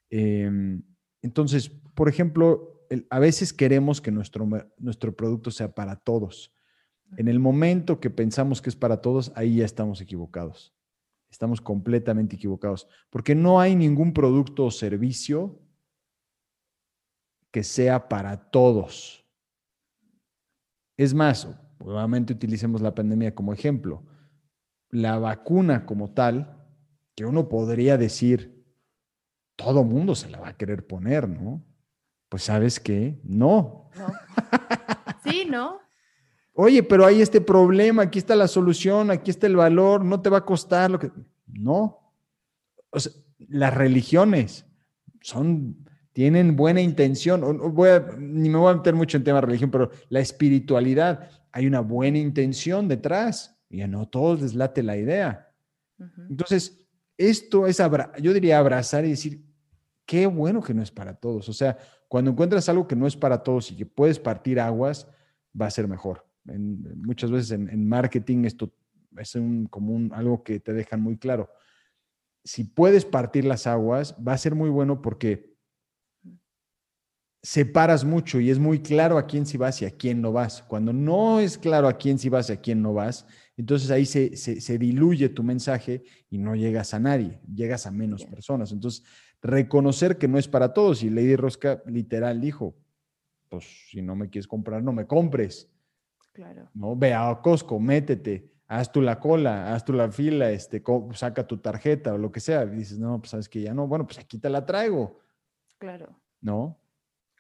Em, 0.10 0.81
entonces, 1.22 1.69
por 1.93 2.08
ejemplo, 2.08 2.86
a 3.10 3.19
veces 3.19 3.53
queremos 3.53 4.01
que 4.01 4.12
nuestro, 4.12 4.48
nuestro 4.77 5.15
producto 5.15 5.51
sea 5.51 5.74
para 5.74 5.96
todos 5.98 6.53
en 7.17 7.27
el 7.27 7.39
momento 7.39 8.00
que 8.00 8.10
pensamos 8.10 8.62
que 8.62 8.69
es 8.69 8.75
para 8.75 9.01
todos, 9.01 9.31
ahí 9.36 9.58
ya 9.58 9.65
estamos 9.65 10.01
equivocados. 10.01 10.74
Estamos 11.31 11.62
completamente 11.62 12.36
equivocados, 12.36 12.88
porque 13.10 13.36
no 13.36 13.60
hay 13.60 13.75
ningún 13.75 14.13
producto 14.13 14.65
o 14.65 14.72
servicio 14.72 15.60
que 17.51 17.63
sea 17.63 18.10
para 18.10 18.50
todos. 18.50 19.25
Es 20.98 21.13
más, 21.13 21.48
nuevamente 21.79 22.34
utilicemos 22.34 22.81
la 22.81 22.96
pandemia 22.96 23.34
como 23.34 23.53
ejemplo. 23.53 24.03
La 24.89 25.19
vacuna 25.19 25.86
como 25.86 26.12
tal, 26.12 26.58
que 27.15 27.25
uno 27.25 27.50
podría 27.50 27.98
decir, 27.98 28.65
todo 29.55 29.84
mundo 29.84 30.15
se 30.15 30.29
la 30.29 30.39
va 30.39 30.50
a 30.50 30.58
querer 30.58 30.88
poner, 30.88 31.27
¿no? 31.27 31.63
Pues 32.29 32.43
sabes 32.43 32.79
qué, 32.79 33.19
no. 33.24 33.89
no. 33.98 34.08
Sí, 35.24 35.46
¿no? 35.48 35.79
Oye, 36.53 36.84
pero 36.84 37.05
hay 37.05 37.22
este 37.22 37.41
problema, 37.41 38.03
aquí 38.03 38.19
está 38.19 38.36
la 38.36 38.48
solución, 38.48 39.12
aquí 39.12 39.31
está 39.31 39.48
el 39.48 39.55
valor, 39.55 40.03
no 40.03 40.22
te 40.22 40.29
va 40.29 40.39
a 40.39 40.46
costar 40.46 40.91
lo 40.91 41.00
que... 41.00 41.12
No. 41.48 42.13
las 43.38 43.74
religiones 43.74 44.65
son, 45.22 45.89
tienen 46.13 46.55
buena 46.55 46.81
intención. 46.81 47.74
Voy 47.74 47.89
ni 48.17 48.50
me 48.50 48.58
voy 48.58 48.72
a 48.72 48.77
meter 48.77 48.93
mucho 48.93 49.17
en 49.17 49.24
tema 49.24 49.39
de 49.39 49.48
religión, 49.48 49.72
pero 49.72 49.91
la 50.10 50.19
espiritualidad, 50.19 51.29
hay 51.51 51.65
una 51.65 51.79
buena 51.79 52.17
intención 52.17 52.88
detrás. 52.88 53.59
Y 53.69 53.81
a 53.81 53.88
no 53.88 54.07
todos 54.07 54.41
les 54.41 54.55
late 54.55 54.83
la 54.83 54.97
idea. 54.97 55.51
Entonces, 56.29 56.88
esto 57.17 57.67
es, 57.67 57.77
yo 58.21 58.33
diría 58.33 58.59
abrazar 58.59 59.05
y 59.05 59.09
decir, 59.09 59.43
qué 60.05 60.25
bueno 60.25 60.61
que 60.61 60.73
no 60.73 60.81
es 60.81 60.91
para 60.91 61.13
todos. 61.13 61.49
O 61.49 61.53
sea, 61.53 61.77
cuando 62.07 62.31
encuentras 62.31 62.67
algo 62.69 62.88
que 62.88 62.95
no 62.95 63.05
es 63.05 63.15
para 63.15 63.43
todos 63.43 63.71
y 63.71 63.75
que 63.75 63.85
puedes 63.85 64.19
partir 64.19 64.59
aguas, 64.59 65.07
va 65.59 65.67
a 65.67 65.71
ser 65.71 65.88
mejor. 65.88 66.25
muchas 66.45 67.29
veces 67.29 67.51
en, 67.51 67.88
marketing 67.88 68.45
esto 68.45 68.73
es 69.17 69.35
un, 69.35 69.67
como 69.67 70.13
algo 70.15 70.43
que 70.43 70.59
te 70.59 70.73
dejan 70.73 71.01
muy 71.01 71.17
claro. 71.17 71.49
Si 72.43 72.63
puedes 72.63 73.05
partir 73.05 73.45
las 73.45 73.67
aguas, 73.67 74.15
va 74.25 74.33
a 74.33 74.38
ser 74.38 74.55
muy 74.55 74.69
bueno 74.69 75.01
porque 75.01 75.49
separas 77.41 78.03
mucho 78.03 78.39
y 78.39 78.50
es 78.50 78.60
muy 78.60 78.79
claro 78.79 79.17
a 79.17 79.25
quién 79.25 79.46
sí 79.46 79.58
vas 79.58 79.81
y 79.81 79.86
a 79.86 79.91
quién 79.91 80.22
no 80.22 80.31
vas. 80.31 80.62
Cuando 80.63 80.91
no 80.93 81.39
es 81.39 81.58
claro 81.58 81.88
a 81.88 81.98
quién 81.98 82.19
sí 82.19 82.29
vas 82.29 82.50
y 82.50 82.53
a 82.53 82.62
quién 82.62 82.81
no 82.81 82.93
vas, 82.93 83.25
entonces 83.58 83.91
ahí 83.91 84.05
se, 84.05 84.36
se, 84.36 84.77
diluye 84.77 85.29
tu 85.29 85.43
mensaje 85.43 86.03
y 86.29 86.38
no 86.38 86.55
llegas 86.55 86.93
a 86.93 87.00
nadie, 87.00 87.39
llegas 87.53 87.86
a 87.86 87.91
menos 87.91 88.24
personas. 88.25 88.72
Entonces, 88.72 89.03
reconocer 89.41 90.17
que 90.17 90.27
no 90.27 90.38
es 90.38 90.48
para 90.48 90.74
todos. 90.74 91.03
Y 91.03 91.10
Lady 91.10 91.36
Rosca 91.36 91.81
literal 91.86 92.39
dijo, 92.39 92.75
pues 93.50 93.65
si 93.89 94.01
no 94.01 94.15
me 94.15 94.29
quieres 94.29 94.48
comprar, 94.48 94.84
no 94.84 94.93
me 94.93 95.08
compres. 95.08 95.69
Claro. 96.31 96.69
¿no? 96.74 96.96
Ve 96.96 97.13
a 97.13 97.38
Costco, 97.41 97.79
métete, 97.79 98.50
haz 98.67 98.91
tú 98.91 99.01
la 99.01 99.19
cola, 99.19 99.74
haz 99.74 99.84
tú 99.84 99.91
la 99.91 100.10
fila, 100.10 100.51
este, 100.51 100.81
saca 101.13 101.46
tu 101.46 101.58
tarjeta 101.58 102.13
o 102.13 102.17
lo 102.17 102.31
que 102.31 102.39
sea. 102.39 102.63
Y 102.63 102.69
dices, 102.69 102.98
no, 102.98 103.19
pues 103.19 103.31
sabes 103.31 103.50
que 103.50 103.62
ya 103.62 103.74
no, 103.74 103.88
bueno, 103.88 104.05
pues 104.05 104.19
aquí 104.19 104.38
te 104.38 104.50
la 104.50 104.65
traigo. 104.65 105.19
Claro. 105.77 106.17
¿No? 106.39 106.79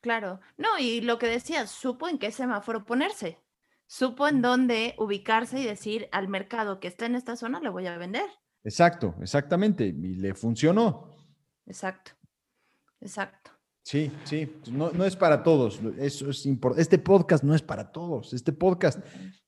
Claro. 0.01 0.39
No, 0.57 0.77
y 0.79 1.01
lo 1.01 1.19
que 1.19 1.27
decías, 1.27 1.69
supo 1.69 2.07
en 2.07 2.17
qué 2.17 2.31
semáforo 2.31 2.85
ponerse 2.85 3.39
supo 3.89 4.27
en 4.27 4.43
dónde 4.43 4.93
ubicarse 4.99 5.59
y 5.59 5.65
decir 5.65 6.07
al 6.11 6.27
mercado 6.27 6.79
que 6.79 6.87
está 6.87 7.07
en 7.07 7.15
esta 7.15 7.35
zona 7.35 7.59
le 7.59 7.69
voy 7.69 7.87
a 7.87 7.97
vender. 7.97 8.29
Exacto, 8.63 9.15
exactamente. 9.19 9.85
Y 9.85 10.13
le 10.15 10.35
funcionó. 10.35 11.09
Exacto, 11.65 12.11
exacto. 13.01 13.51
Sí, 13.89 14.11
sí, 14.23 14.47
no, 14.71 14.91
no 14.91 15.03
es 15.03 15.15
para 15.15 15.41
todos. 15.41 15.81
Eso 15.97 16.29
es. 16.29 16.47
Este 16.77 16.99
podcast 16.99 17.43
no 17.43 17.55
es 17.55 17.63
para 17.63 17.91
todos. 17.91 18.35
Este 18.35 18.53
podcast 18.53 18.99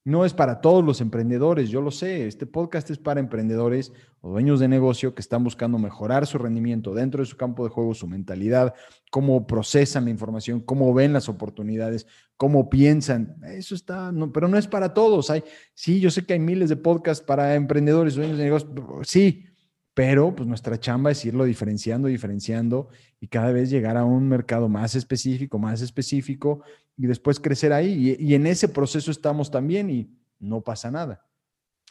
no 0.04 0.26
es 0.26 0.34
para 0.34 0.62
todos 0.62 0.84
los 0.84 1.00
emprendedores, 1.00 1.70
yo 1.70 1.80
lo 1.80 1.92
sé. 1.92 2.26
Este 2.26 2.48
podcast 2.48 2.90
es 2.90 2.98
para 2.98 3.20
emprendedores 3.20 3.94
o 4.20 4.32
dueños 4.32 4.60
de 4.60 4.68
negocio 4.68 5.14
que 5.14 5.22
están 5.22 5.44
buscando 5.44 5.78
mejorar 5.78 6.26
su 6.26 6.40
rendimiento 6.40 6.96
dentro 6.96 7.22
de 7.22 7.28
su 7.28 7.38
campo 7.38 7.66
de 7.66 7.70
juego, 7.70 7.94
su 7.94 8.08
mentalidad, 8.08 8.74
cómo 9.12 9.46
procesan 9.46 10.06
la 10.06 10.10
información, 10.10 10.60
cómo 10.62 10.92
ven 10.92 11.14
las 11.14 11.30
oportunidades, 11.30 12.08
cómo 12.36 12.68
piensan. 12.68 13.36
Eso 13.46 13.76
está, 13.76 14.12
no, 14.12 14.34
pero 14.34 14.48
no 14.48 14.58
es 14.58 14.66
para 14.66 14.92
todos. 14.92 15.30
Hay, 15.30 15.44
sí, 15.76 16.00
yo 16.00 16.10
sé 16.10 16.26
que 16.26 16.34
hay 16.34 16.40
miles 16.40 16.70
de 16.70 16.78
podcasts 16.78 17.24
para 17.24 17.54
emprendedores, 17.54 18.16
dueños 18.16 18.40
de 18.40 18.46
negocios. 18.46 18.72
Sí, 19.04 19.51
pero 19.94 20.34
pues 20.34 20.48
nuestra 20.48 20.80
chamba 20.80 21.12
es 21.12 21.24
irlo 21.26 21.44
diferenciando, 21.44 22.08
diferenciando 22.08 22.90
y 23.20 23.28
cada 23.28 23.52
vez 23.52 23.70
llegar 23.70 23.98
a 23.98 24.06
un 24.06 24.28
mercado 24.28 24.70
más 24.70 24.96
específico, 24.96 25.60
más 25.60 25.82
específico 25.82 26.64
y 26.96 27.08
después 27.08 27.40
crecer 27.40 27.74
ahí. 27.74 28.16
Y, 28.18 28.36
en 28.36 28.48
ese 28.48 28.70
proceso 28.70 29.12
estamos 29.12 29.52
también 29.52 29.90
y 29.90 30.10
no 30.40 30.62
pasa 30.62 30.92
nada. 30.92 31.26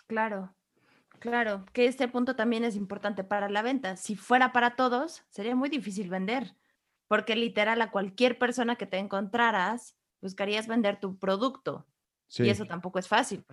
Claro, 0.06 0.54
claro, 1.18 1.66
que 1.72 1.86
este 1.86 2.08
punto 2.08 2.36
también 2.36 2.64
es 2.64 2.74
importante 2.74 3.22
para 3.22 3.50
la 3.50 3.62
venta. 3.62 3.96
Si 3.96 4.16
fuera 4.16 4.52
para 4.52 4.76
todos, 4.76 5.22
sería 5.28 5.54
muy 5.54 5.68
difícil 5.68 6.08
vender, 6.08 6.54
porque 7.06 7.36
literal 7.36 7.82
a 7.82 7.90
cualquier 7.90 8.38
persona 8.38 8.76
que 8.76 8.86
te 8.86 8.98
encontraras, 8.98 9.94
buscarías 10.22 10.66
vender 10.66 10.98
tu 11.00 11.18
producto. 11.18 11.86
Y 12.38 12.48
eso 12.48 12.64
tampoco 12.64 13.00
es 13.00 13.08
fácil. 13.08 13.44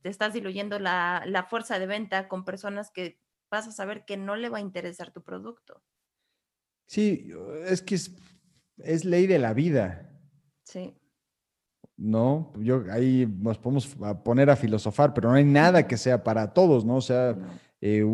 Te 0.00 0.08
estás 0.08 0.32
diluyendo 0.32 0.78
la, 0.78 1.24
la 1.26 1.44
fuerza 1.44 1.78
de 1.78 1.86
venta 1.86 2.26
con 2.26 2.46
personas 2.46 2.90
que 2.90 3.20
vas 3.54 3.66
a 3.66 3.72
saber 3.72 4.04
que 4.04 4.16
no 4.16 4.36
le 4.36 4.48
va 4.48 4.58
a 4.58 4.60
interesar 4.60 5.12
tu 5.12 5.22
producto. 5.22 5.82
Sí, 6.86 7.30
es 7.66 7.82
que 7.82 7.94
es, 7.94 9.04
ley 9.04 9.26
de 9.26 9.38
la 9.38 9.54
vida. 9.54 10.10
Sí. 10.64 10.94
No, 11.96 12.52
yo 12.58 12.84
ahí 12.90 13.26
nos 13.26 13.58
podemos 13.58 13.96
poner 14.24 14.50
a 14.50 14.56
filosofar, 14.56 15.14
pero 15.14 15.28
no 15.28 15.36
hay 15.36 15.44
nada 15.44 15.86
que 15.86 15.96
sea 15.96 16.24
para 16.24 16.52
todos, 16.52 16.84
¿no? 16.84 16.96
O 16.96 17.00
sea, 17.00 17.36
eh, 17.80 18.04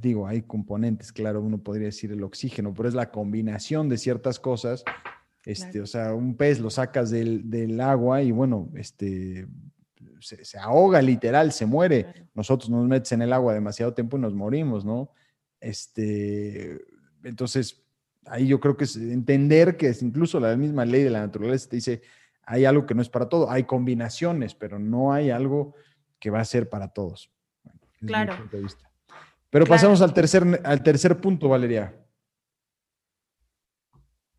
digo, 0.00 0.26
hay 0.26 0.42
componentes, 0.42 1.12
claro, 1.12 1.42
uno 1.42 1.58
podría 1.58 1.86
decir 1.86 2.12
el 2.12 2.22
oxígeno, 2.22 2.72
pero 2.72 2.88
es 2.88 2.94
la 2.94 3.10
combinación 3.10 3.88
de 3.88 3.98
ciertas 3.98 4.40
cosas. 4.40 4.84
Este, 5.44 5.80
O 5.80 5.86
sea, 5.86 6.14
un 6.14 6.36
pez 6.36 6.60
lo 6.60 6.70
sacas 6.70 7.10
del, 7.10 7.48
del 7.50 7.80
agua 7.80 8.22
y 8.22 8.30
bueno, 8.30 8.70
este, 8.74 9.46
se, 10.20 10.58
ahoga 10.58 11.02
literal, 11.02 11.52
se 11.52 11.66
muere. 11.66 12.28
Nosotros 12.34 12.70
nos 12.70 12.86
metes 12.86 13.12
en 13.12 13.22
el 13.22 13.32
agua 13.32 13.54
demasiado 13.54 13.94
tiempo 13.94 14.16
y 14.16 14.20
nos 14.20 14.34
morimos, 14.34 14.84
¿no? 14.84 15.10
Este, 15.60 16.80
entonces, 17.24 17.82
ahí 18.26 18.46
yo 18.46 18.60
creo 18.60 18.76
que 18.76 18.84
es 18.84 18.96
entender 18.96 19.76
que 19.76 19.88
es 19.88 20.02
incluso 20.02 20.40
la 20.40 20.56
misma 20.56 20.84
ley 20.84 21.02
de 21.02 21.10
la 21.10 21.20
naturaleza 21.20 21.68
te 21.68 21.76
dice, 21.76 22.02
hay 22.42 22.64
algo 22.64 22.86
que 22.86 22.94
no 22.94 23.02
es 23.02 23.08
para 23.08 23.28
todo, 23.28 23.50
hay 23.50 23.64
combinaciones, 23.64 24.54
pero 24.54 24.78
no 24.78 25.12
hay 25.12 25.30
algo 25.30 25.74
que 26.18 26.30
va 26.30 26.40
a 26.40 26.44
ser 26.44 26.68
para 26.68 26.88
todos. 26.88 27.30
claro. 28.06 28.34
Pero 29.50 29.66
pasamos 29.66 30.00
al 30.00 30.14
tercer, 30.14 30.60
al 30.62 30.82
tercer 30.82 31.20
punto, 31.20 31.48
Valeria. 31.48 31.92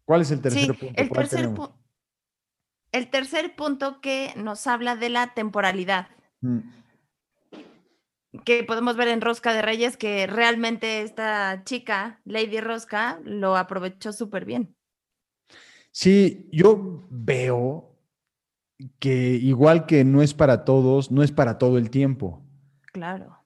¿Cuál 0.06 0.22
es 0.22 0.32
el 0.32 0.42
tercer 0.42 0.78
punto? 0.78 0.94
El 0.96 1.10
tercer 1.10 1.46
punto 1.54 1.81
el 2.92 3.10
tercer 3.10 3.56
punto 3.56 4.02
que 4.02 4.34
nos 4.36 4.68
habla 4.68 4.96
de 4.96 5.10
la 5.10 5.34
temporalidad. 5.34 6.08
Mm. 6.42 6.60
Que 8.46 8.64
podemos 8.64 8.96
ver 8.96 9.10
en 9.10 9.22
Rosca 9.22 9.54
de 9.54 9.62
Reyes 9.62 9.98
que 9.98 10.26
realmente 10.28 11.02
esta 11.02 11.64
chica, 11.66 12.22
Lady 12.26 12.62
Rosca, 12.62 13.20
lo 13.24 13.58
aprovechó 13.58 14.14
súper 14.14 14.46
bien. 14.46 14.76
Sí, 15.92 16.50
yo 16.52 17.04
veo 17.10 17.92
que 19.00 19.34
igual 19.36 19.86
que 19.86 20.04
no 20.04 20.22
es 20.22 20.34
para 20.34 20.64
todos, 20.64 21.12
no 21.12 21.24
es 21.24 21.32
para 21.32 21.58
todo 21.58 21.78
el 21.78 21.90
tiempo. 21.90 22.42
Claro. 22.94 23.38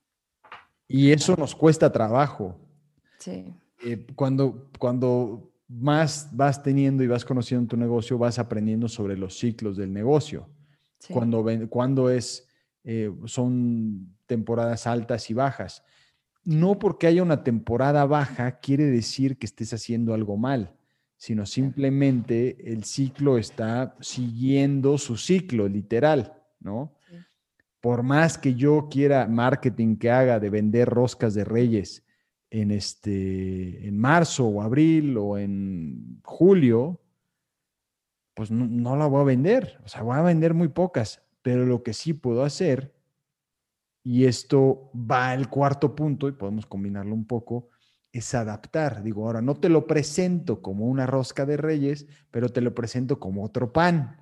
Y 0.87 1.11
eso 1.11 1.35
nos 1.35 1.55
cuesta 1.55 1.91
trabajo. 1.91 2.59
Sí. 3.17 3.53
Eh, 3.83 4.05
cuando, 4.15 4.69
cuando 4.77 5.51
más 5.67 6.29
vas 6.31 6.61
teniendo 6.61 7.03
y 7.03 7.07
vas 7.07 7.25
conociendo 7.25 7.67
tu 7.67 7.77
negocio, 7.77 8.17
vas 8.17 8.39
aprendiendo 8.39 8.87
sobre 8.87 9.17
los 9.17 9.37
ciclos 9.37 9.77
del 9.77 9.91
negocio. 9.91 10.49
Cuando, 11.09 11.45
cuando 11.69 12.09
es, 12.09 12.47
eh, 12.83 13.11
son 13.25 14.15
temporadas 14.25 14.87
altas 14.87 15.29
y 15.29 15.33
bajas. 15.33 15.83
No 16.43 16.77
porque 16.79 17.07
haya 17.07 17.23
una 17.23 17.43
temporada 17.43 18.05
baja 18.05 18.59
quiere 18.59 18.85
decir 18.85 19.37
que 19.37 19.45
estés 19.45 19.73
haciendo 19.73 20.13
algo 20.13 20.37
mal, 20.37 20.75
sino 21.17 21.45
simplemente 21.45 22.71
el 22.71 22.83
ciclo 22.83 23.37
está 23.37 23.95
siguiendo 23.99 24.97
su 24.97 25.17
ciclo, 25.17 25.67
literal, 25.67 26.41
¿no? 26.59 26.95
Por 27.81 28.01
más 28.03 28.37
que 28.37 28.55
yo 28.55 28.87
quiera 28.89 29.27
marketing 29.27 29.97
que 29.97 30.09
haga 30.09 30.39
de 30.39 30.49
vender 30.49 30.89
roscas 30.89 31.35
de 31.35 31.45
reyes 31.45 32.03
en, 32.49 32.71
este, 32.71 33.87
en 33.87 33.97
marzo 33.97 34.45
o 34.47 34.61
abril 34.61 35.17
o 35.17 35.37
en 35.37 36.19
julio, 36.23 37.01
pues 38.33 38.51
no, 38.51 38.95
la 38.95 39.07
voy 39.07 39.21
a 39.21 39.25
vender. 39.25 39.79
O 39.83 39.87
sea, 39.87 40.01
voy 40.01 40.17
a 40.17 40.21
vender 40.21 40.53
muy 40.53 40.67
pocas. 40.67 41.23
Pero 41.41 41.65
lo 41.65 41.83
que 41.83 41.93
sí 41.93 42.13
puedo 42.13 42.43
hacer, 42.43 42.95
y 44.03 44.25
esto 44.25 44.91
va 44.93 45.31
al 45.31 45.49
cuarto 45.49 45.95
punto, 45.95 46.27
y 46.27 46.33
podemos 46.33 46.65
combinarlo 46.65 47.13
un 47.13 47.25
poco, 47.25 47.69
es 48.11 48.33
adaptar. 48.33 49.03
Digo, 49.03 49.25
ahora 49.25 49.41
no 49.41 49.55
te 49.55 49.69
lo 49.69 49.87
presento 49.87 50.61
como 50.61 50.85
una 50.85 51.05
rosca 51.05 51.45
de 51.45 51.57
reyes, 51.57 52.07
pero 52.31 52.49
te 52.49 52.61
lo 52.61 52.73
presento 52.73 53.19
como 53.19 53.43
otro 53.43 53.71
pan. 53.71 54.17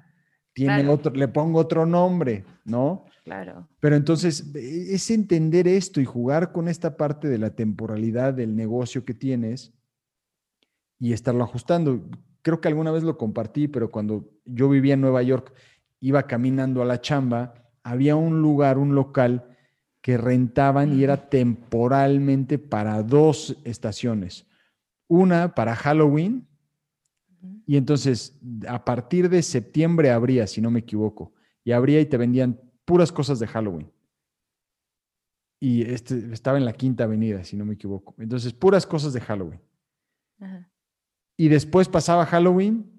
Tiene 0.53 0.87
otro, 0.87 1.11
le 1.13 1.27
pongo 1.27 1.59
otro 1.59 1.85
nombre, 1.85 2.45
¿no? 2.63 3.05
Claro. 3.23 3.67
Pero 3.79 3.95
entonces 3.95 4.53
e, 4.55 4.93
es 4.93 5.09
entender 5.09 5.67
esto 5.67 5.99
y 5.99 6.05
jugar 6.05 6.51
con 6.51 6.67
esta 6.67 6.97
parte 6.97 7.27
de 7.27 7.37
la 7.37 7.51
temporalidad 7.51 8.33
del 8.33 8.55
negocio 8.55 9.05
que 9.05 9.13
tienes 9.13 9.73
y 10.99 11.13
estarlo 11.13 11.43
ajustando. 11.43 12.01
Creo 12.41 12.61
que 12.61 12.67
alguna 12.67 12.91
vez 12.91 13.03
lo 13.03 13.17
compartí, 13.17 13.67
pero 13.67 13.89
cuando 13.89 14.29
yo 14.45 14.69
vivía 14.69 14.93
en 14.93 15.01
Nueva 15.01 15.23
York, 15.23 15.53
iba 15.99 16.23
caminando 16.23 16.81
a 16.81 16.85
la 16.85 17.01
chamba, 17.01 17.53
había 17.81 18.15
un 18.15 18.41
lugar, 18.41 18.77
un 18.77 18.93
local 18.93 19.45
que 20.01 20.17
rentaban 20.17 20.93
y 20.93 21.03
era 21.03 21.29
temporalmente 21.29 22.59
para 22.59 23.01
dos 23.03 23.57
estaciones. 23.63 24.45
Una 25.07 25.55
para 25.55 25.75
Halloween 25.75 26.45
y 27.65 27.77
entonces 27.77 28.39
a 28.67 28.84
partir 28.86 29.29
de 29.29 29.41
septiembre 29.41 30.12
habría, 30.12 30.47
si 30.47 30.62
no 30.62 30.71
me 30.71 30.79
equivoco, 30.79 31.34
y 31.63 31.71
habría 31.71 31.99
y 32.01 32.06
te 32.06 32.17
vendían 32.17 32.60
puras 32.86 33.12
cosas 33.12 33.39
de 33.39 33.47
Halloween. 33.47 33.91
y 35.60 35.84
este, 35.84 36.34
estaba 36.34 36.58
en 36.58 36.65
la 36.65 36.73
Quinta 36.73 37.06
Avenida, 37.06 37.43
si 37.45 37.56
no 37.56 37.63
me 37.63 37.75
equivoco. 37.75 38.15
Entonces, 38.17 38.51
puras 38.51 38.86
cosas 38.86 39.13
de 39.13 39.21
Halloween. 39.21 39.62
Y 41.38 41.47
después 41.47 41.88
pasaba 41.88 42.25
Halloween, 42.25 42.91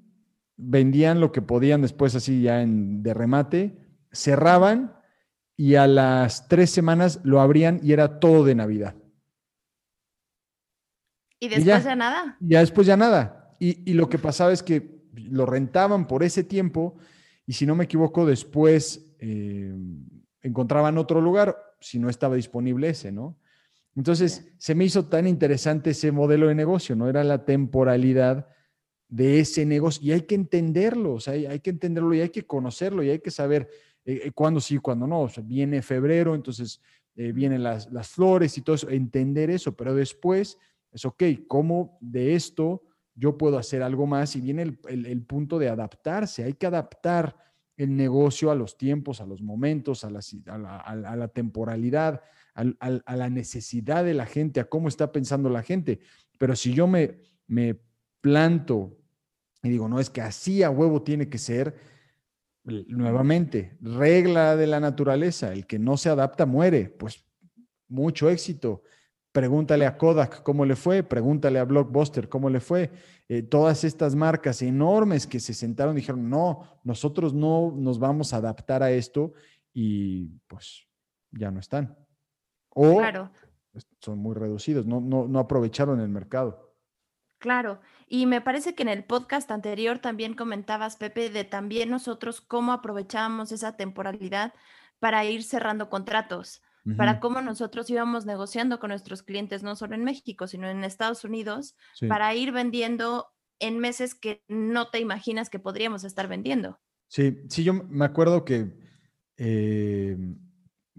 vendían 0.57 1.20
lo 1.20 1.30
que 1.30 1.42
podían 1.42 1.83
después 1.83 2.14
así 2.14 2.42
ya 2.42 2.62
en, 2.62 3.02
de 3.02 3.12
remate, 3.12 3.76
cerraban 4.12 4.96
y 5.57 5.74
a 5.74 5.87
las 5.87 6.48
tres 6.48 6.70
semanas 6.70 7.20
lo 7.22 7.40
abrían 7.40 7.80
y 7.83 7.92
era 7.92 8.18
todo 8.18 8.44
de 8.44 8.54
Navidad. 8.54 8.94
¿Y 11.38 11.48
después 11.48 11.85
ya, 11.85 11.94
nada? 11.96 12.37
Ya 12.40 12.61
después 12.61 12.87
ya 12.87 12.96
nada. 12.96 13.43
Y, 13.58 13.92
lo 13.94 14.08
que 14.08 14.18
pasaba 14.18 14.52
es 14.52 14.62
que 14.62 15.02
lo 15.14 15.46
rentaban 15.46 16.06
por 16.06 16.22
ese 16.22 16.44
tiempo 16.44 16.96
y 17.46 17.52
si 17.52 17.66
no 17.66 17.74
me 17.74 17.84
equivoco 17.84 18.26
después 18.26 19.06
eh, 19.18 19.74
encontraban 20.42 20.98
otro 20.98 21.20
lugar 21.20 21.56
si 21.80 21.98
no 21.98 22.08
estaba 22.08 22.36
disponible 22.36 22.88
ese, 22.88 23.12
¿no? 23.12 23.38
Entonces 23.94 24.52
se 24.58 24.74
me 24.74 24.84
hizo 24.84 25.06
tan 25.06 25.26
interesante 25.26 25.90
ese 25.90 26.10
modelo 26.10 26.48
de 26.48 26.54
negocio, 26.54 26.96
¿no? 26.96 27.08
Era 27.08 27.22
la 27.22 27.44
temporalidad 27.44 28.48
de 29.08 29.40
ese 29.40 29.64
negocio 29.64 30.02
y 30.04 30.12
hay 30.12 30.22
que 30.22 30.34
entenderlo, 30.34 31.14
o 31.14 31.20
sea, 31.20 31.34
hay, 31.34 31.60
que 31.60 31.70
entenderlo 31.70 32.12
y 32.14 32.20
hay 32.20 32.30
que 32.30 32.46
conocerlo 32.46 33.02
y 33.02 33.10
hay 33.10 33.20
que 33.20 33.30
saber 33.30 33.68
eh, 34.04 34.22
eh, 34.24 34.32
cuándo 34.32 34.60
sí, 34.60 34.78
cuándo 34.78 35.06
no. 35.06 35.22
O 35.22 35.28
sea, 35.28 35.44
viene 35.46 35.82
febrero, 35.82 36.34
entonces 36.34 36.80
vienen 37.16 37.62
las, 37.62 37.92
las 37.92 38.08
flores 38.08 38.58
y 38.58 38.62
todo 38.62 38.74
eso, 38.74 38.88
entender 38.90 39.48
eso, 39.48 39.76
pero 39.76 39.94
después 39.94 40.58
es, 40.94 41.04
ok, 41.04 41.22
¿cómo 41.48 41.98
de 42.00 42.34
esto 42.34 42.82
yo 43.14 43.38
puedo 43.38 43.59
hacer 43.59 43.83
algo 43.83 44.07
más? 44.07 44.37
Y 44.37 44.40
viene 44.40 44.79
el, 44.88 45.22
punto 45.22 45.59
de 45.59 45.68
adaptarse, 45.68 46.44
hay 46.44 46.55
que 46.55 46.66
adaptar 46.66 47.37
el 47.77 47.96
negocio 47.96 48.50
a 48.50 48.55
los 48.55 48.77
tiempos, 48.77 49.20
a 49.20 49.27
los 49.27 49.42
momentos, 49.42 50.05
a 50.05 50.11
la, 50.11 50.20
a 50.79 51.16
la, 51.16 51.29
temporalidad, 51.29 52.22
a, 52.55 53.14
la 53.16 53.31
necesidad 53.31 54.05
de 54.05 54.14
la 54.14 54.27
gente, 54.27 54.61
a 54.61 54.68
cómo 54.68 54.88
está 54.88 55.11
pensando 55.12 55.48
la 55.48 55.62
gente. 55.62 56.00
Pero 56.38 56.55
si 56.55 56.72
yo 56.72 56.87
me, 56.87 57.18
me 57.46 57.81
planto 58.20 58.96
y 59.64 59.70
digo, 59.70 59.88
no, 59.88 59.98
es 59.98 60.11
que 60.11 60.20
así 60.20 60.62
a 60.62 60.70
huevo 60.70 61.03
tiene 61.03 61.31
que 61.31 61.38
ser, 61.38 61.74
nuevamente, 62.64 63.79
regla 63.81 64.57
de 64.57 64.66
la 64.66 64.79
naturaleza, 64.79 65.53
el 65.53 65.66
que 65.66 65.79
no 65.79 65.96
se 65.96 66.11
adapta 66.11 66.44
muere, 66.44 66.90
pues 66.90 67.24
mucho 67.88 68.29
éxito. 68.29 68.83
Pregúntale 69.34 69.84
a 69.84 69.98
Kodak 69.98 70.44
cómo 70.44 70.64
le 70.64 70.76
fue, 70.76 71.02
pregúntale 71.02 71.58
a 71.58 71.64
Blockbuster 71.64 72.28
cómo 72.28 72.48
le 72.48 72.60
fue. 72.60 72.92
Eh, 73.28 73.42
todas 73.42 73.82
estas 73.82 74.14
marcas 74.14 74.62
enormes 74.62 75.26
que 75.26 75.40
se 75.40 75.54
sentaron 75.54 75.96
dijeron, 75.96 76.30
no, 76.30 76.78
nosotros 76.84 77.34
no 77.34 77.74
nos 77.76 77.98
vamos 77.98 78.32
a 78.32 78.36
adaptar 78.36 78.84
a 78.84 78.92
esto 78.92 79.32
y 79.72 80.26
pues 80.46 80.86
ya 81.32 81.50
no 81.50 81.58
están. 81.58 81.98
O 82.68 83.02
son 83.98 84.18
muy 84.20 84.36
reducidos, 84.36 84.86
no, 84.86 85.00
no, 85.00 85.26
no 85.26 85.40
aprovecharon 85.40 85.98
el 85.98 86.10
mercado. 86.10 86.72
Claro, 87.38 87.80
y 88.06 88.26
me 88.26 88.40
parece 88.40 88.76
que 88.76 88.84
en 88.84 88.88
el 88.88 89.02
podcast 89.02 89.50
anterior 89.50 89.98
también 89.98 90.34
comentabas, 90.34 90.96
Pepe, 90.96 91.28
de 91.28 91.42
también 91.42 91.90
nosotros 91.90 92.40
cómo 92.40 92.70
aprovechábamos 92.70 93.50
esa 93.50 93.76
temporalidad 93.76 94.54
para 95.00 95.24
ir 95.24 95.42
cerrando 95.42 95.90
contratos 95.90 96.62
para 96.96 97.18
cómo 97.18 97.40
nosotros 97.40 97.88
íbamos 97.88 98.26
negociando 98.26 98.78
con 98.78 98.90
nuestros 98.90 99.22
clientes, 99.22 99.62
no 99.62 99.74
solo 99.74 99.94
en 99.94 100.04
México, 100.04 100.46
sino 100.46 100.68
en 100.68 100.84
Estados 100.84 101.24
Unidos, 101.24 101.76
para 102.08 102.34
ir 102.34 102.52
vendiendo 102.52 103.28
en 103.58 103.78
meses 103.78 104.14
que 104.14 104.42
no 104.48 104.90
te 104.90 105.00
imaginas 105.00 105.48
que 105.48 105.58
podríamos 105.58 106.04
estar 106.04 106.28
vendiendo. 106.28 106.78
Sí, 107.08 107.38
sí, 107.48 107.64
yo 107.64 107.74
me 107.74 108.04
acuerdo 108.04 108.44
que, 108.44 108.76
eh, 109.36 110.16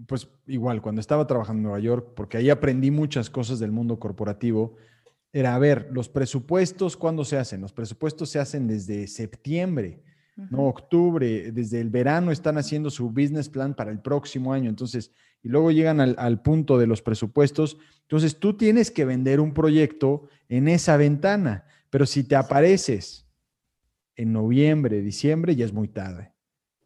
pues 0.06 0.28
igual, 0.46 0.82
cuando 0.82 1.00
estaba 1.00 1.26
trabajando 1.26 1.58
en 1.58 1.62
Nueva 1.64 1.80
York, 1.80 2.14
porque 2.16 2.38
ahí 2.38 2.50
aprendí 2.50 2.90
muchas 2.90 3.30
cosas 3.30 3.58
del 3.58 3.72
mundo 3.72 3.98
corporativo, 3.98 4.76
era, 5.32 5.54
a 5.54 5.58
ver, 5.58 5.88
los 5.92 6.08
presupuestos, 6.08 6.96
¿cuándo 6.96 7.24
se 7.24 7.36
hacen? 7.36 7.60
Los 7.60 7.72
presupuestos 7.72 8.30
se 8.30 8.38
hacen 8.38 8.66
desde 8.66 9.06
septiembre, 9.06 10.02
no 10.36 10.64
octubre, 10.64 11.50
desde 11.50 11.80
el 11.80 11.88
verano 11.88 12.30
están 12.30 12.58
haciendo 12.58 12.90
su 12.90 13.08
business 13.08 13.48
plan 13.48 13.74
para 13.74 13.90
el 13.90 14.00
próximo 14.00 14.52
año. 14.52 14.68
Entonces, 14.68 15.10
y 15.42 15.48
luego 15.48 15.70
llegan 15.70 16.00
al, 16.00 16.42
punto 16.42 16.76
de 16.76 16.86
los 16.86 17.02
presupuestos. 17.02 17.78
Entonces 18.02 18.38
tú 18.38 18.56
tienes 18.56 18.90
que 18.90 19.04
vender 19.04 19.40
un 19.40 19.54
proyecto 19.54 20.28
en 20.48 20.68
esa 20.68 20.96
ventana, 20.96 21.64
pero 21.88 22.04
si 22.04 22.24
te 22.24 22.36
apareces 22.36 23.26
en 24.16 24.32
noviembre, 24.32 25.00
diciembre, 25.02 25.56
ya 25.56 25.64
es 25.64 25.72
muy 25.72 25.88
tarde. 25.88 26.32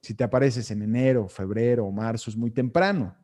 Si 0.02 0.14
te 0.14 0.24
apareces 0.24 0.70
en 0.70 0.82
enero, 0.82 1.28
febrero 1.28 1.86
o 1.86 1.90
marzo, 1.90 2.30
es 2.30 2.36
muy 2.36 2.50
temprano. 2.50 3.16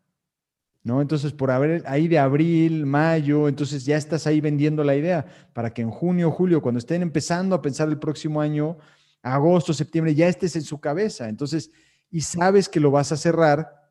¿No? 0.82 1.02
Entonces, 1.02 1.32
por 1.32 1.50
haber 1.50 1.82
ahí 1.86 2.08
de 2.08 2.18
abril, 2.18 2.86
mayo, 2.86 3.48
entonces 3.48 3.84
ya 3.84 3.96
estás 3.96 4.26
ahí 4.26 4.40
vendiendo 4.40 4.84
la 4.84 4.94
idea 4.94 5.26
para 5.52 5.74
que 5.74 5.82
en 5.82 5.90
junio, 5.90 6.30
julio, 6.30 6.62
cuando 6.62 6.78
estén 6.78 7.02
empezando 7.02 7.54
a 7.56 7.60
pensar 7.60 7.88
el 7.88 7.98
próximo 7.98 8.40
año, 8.40 8.78
agosto, 9.22 9.72
septiembre, 9.72 10.14
ya 10.14 10.28
estés 10.28 10.56
en 10.56 10.62
su 10.62 10.80
cabeza. 10.80 11.28
Entonces, 11.28 11.70
y 12.10 12.20
sabes 12.20 12.68
que 12.68 12.80
lo 12.80 12.90
vas 12.90 13.12
a 13.12 13.16
cerrar 13.16 13.90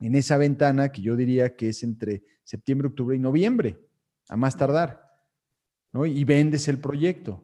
en 0.00 0.14
esa 0.14 0.36
ventana 0.36 0.90
que 0.90 1.02
yo 1.02 1.16
diría 1.16 1.56
que 1.56 1.70
es 1.70 1.82
entre 1.82 2.22
septiembre, 2.44 2.88
octubre 2.88 3.16
y 3.16 3.18
noviembre, 3.18 3.78
a 4.28 4.36
más 4.36 4.56
tardar. 4.56 5.06
Y 6.04 6.24
vendes 6.24 6.68
el 6.68 6.78
proyecto. 6.78 7.42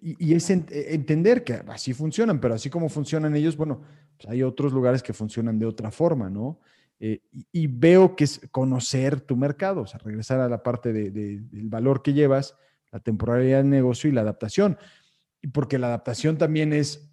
Y, 0.00 0.34
es 0.34 0.48
eh, 0.50 0.64
entender 0.94 1.44
que 1.44 1.54
así 1.68 1.92
funcionan, 1.92 2.40
pero 2.40 2.54
así 2.54 2.70
como 2.70 2.88
funcionan 2.88 3.34
ellos, 3.36 3.56
bueno, 3.56 3.82
pues 4.16 4.28
hay 4.28 4.42
otros 4.42 4.72
lugares 4.72 5.02
que 5.02 5.12
funcionan 5.12 5.58
de 5.58 5.66
otra 5.66 5.90
forma, 5.90 6.30
¿no? 6.30 6.60
Eh, 7.00 7.22
y, 7.52 7.66
veo 7.66 8.14
que 8.14 8.24
es 8.24 8.40
conocer 8.50 9.20
tu 9.20 9.36
mercado, 9.36 9.82
o 9.82 9.86
sea, 9.86 9.98
regresar 9.98 10.40
a 10.40 10.48
la 10.48 10.62
parte 10.62 10.92
del 10.92 11.68
valor 11.68 12.02
que 12.02 12.12
llevas, 12.12 12.56
la 12.92 13.00
temporalidad 13.00 13.58
del 13.58 13.70
negocio 13.70 14.08
y 14.08 14.12
la 14.12 14.20
adaptación. 14.20 14.78
Y 15.42 15.48
porque 15.48 15.78
la 15.78 15.88
adaptación 15.88 16.36
también 16.36 16.72
es, 16.72 17.10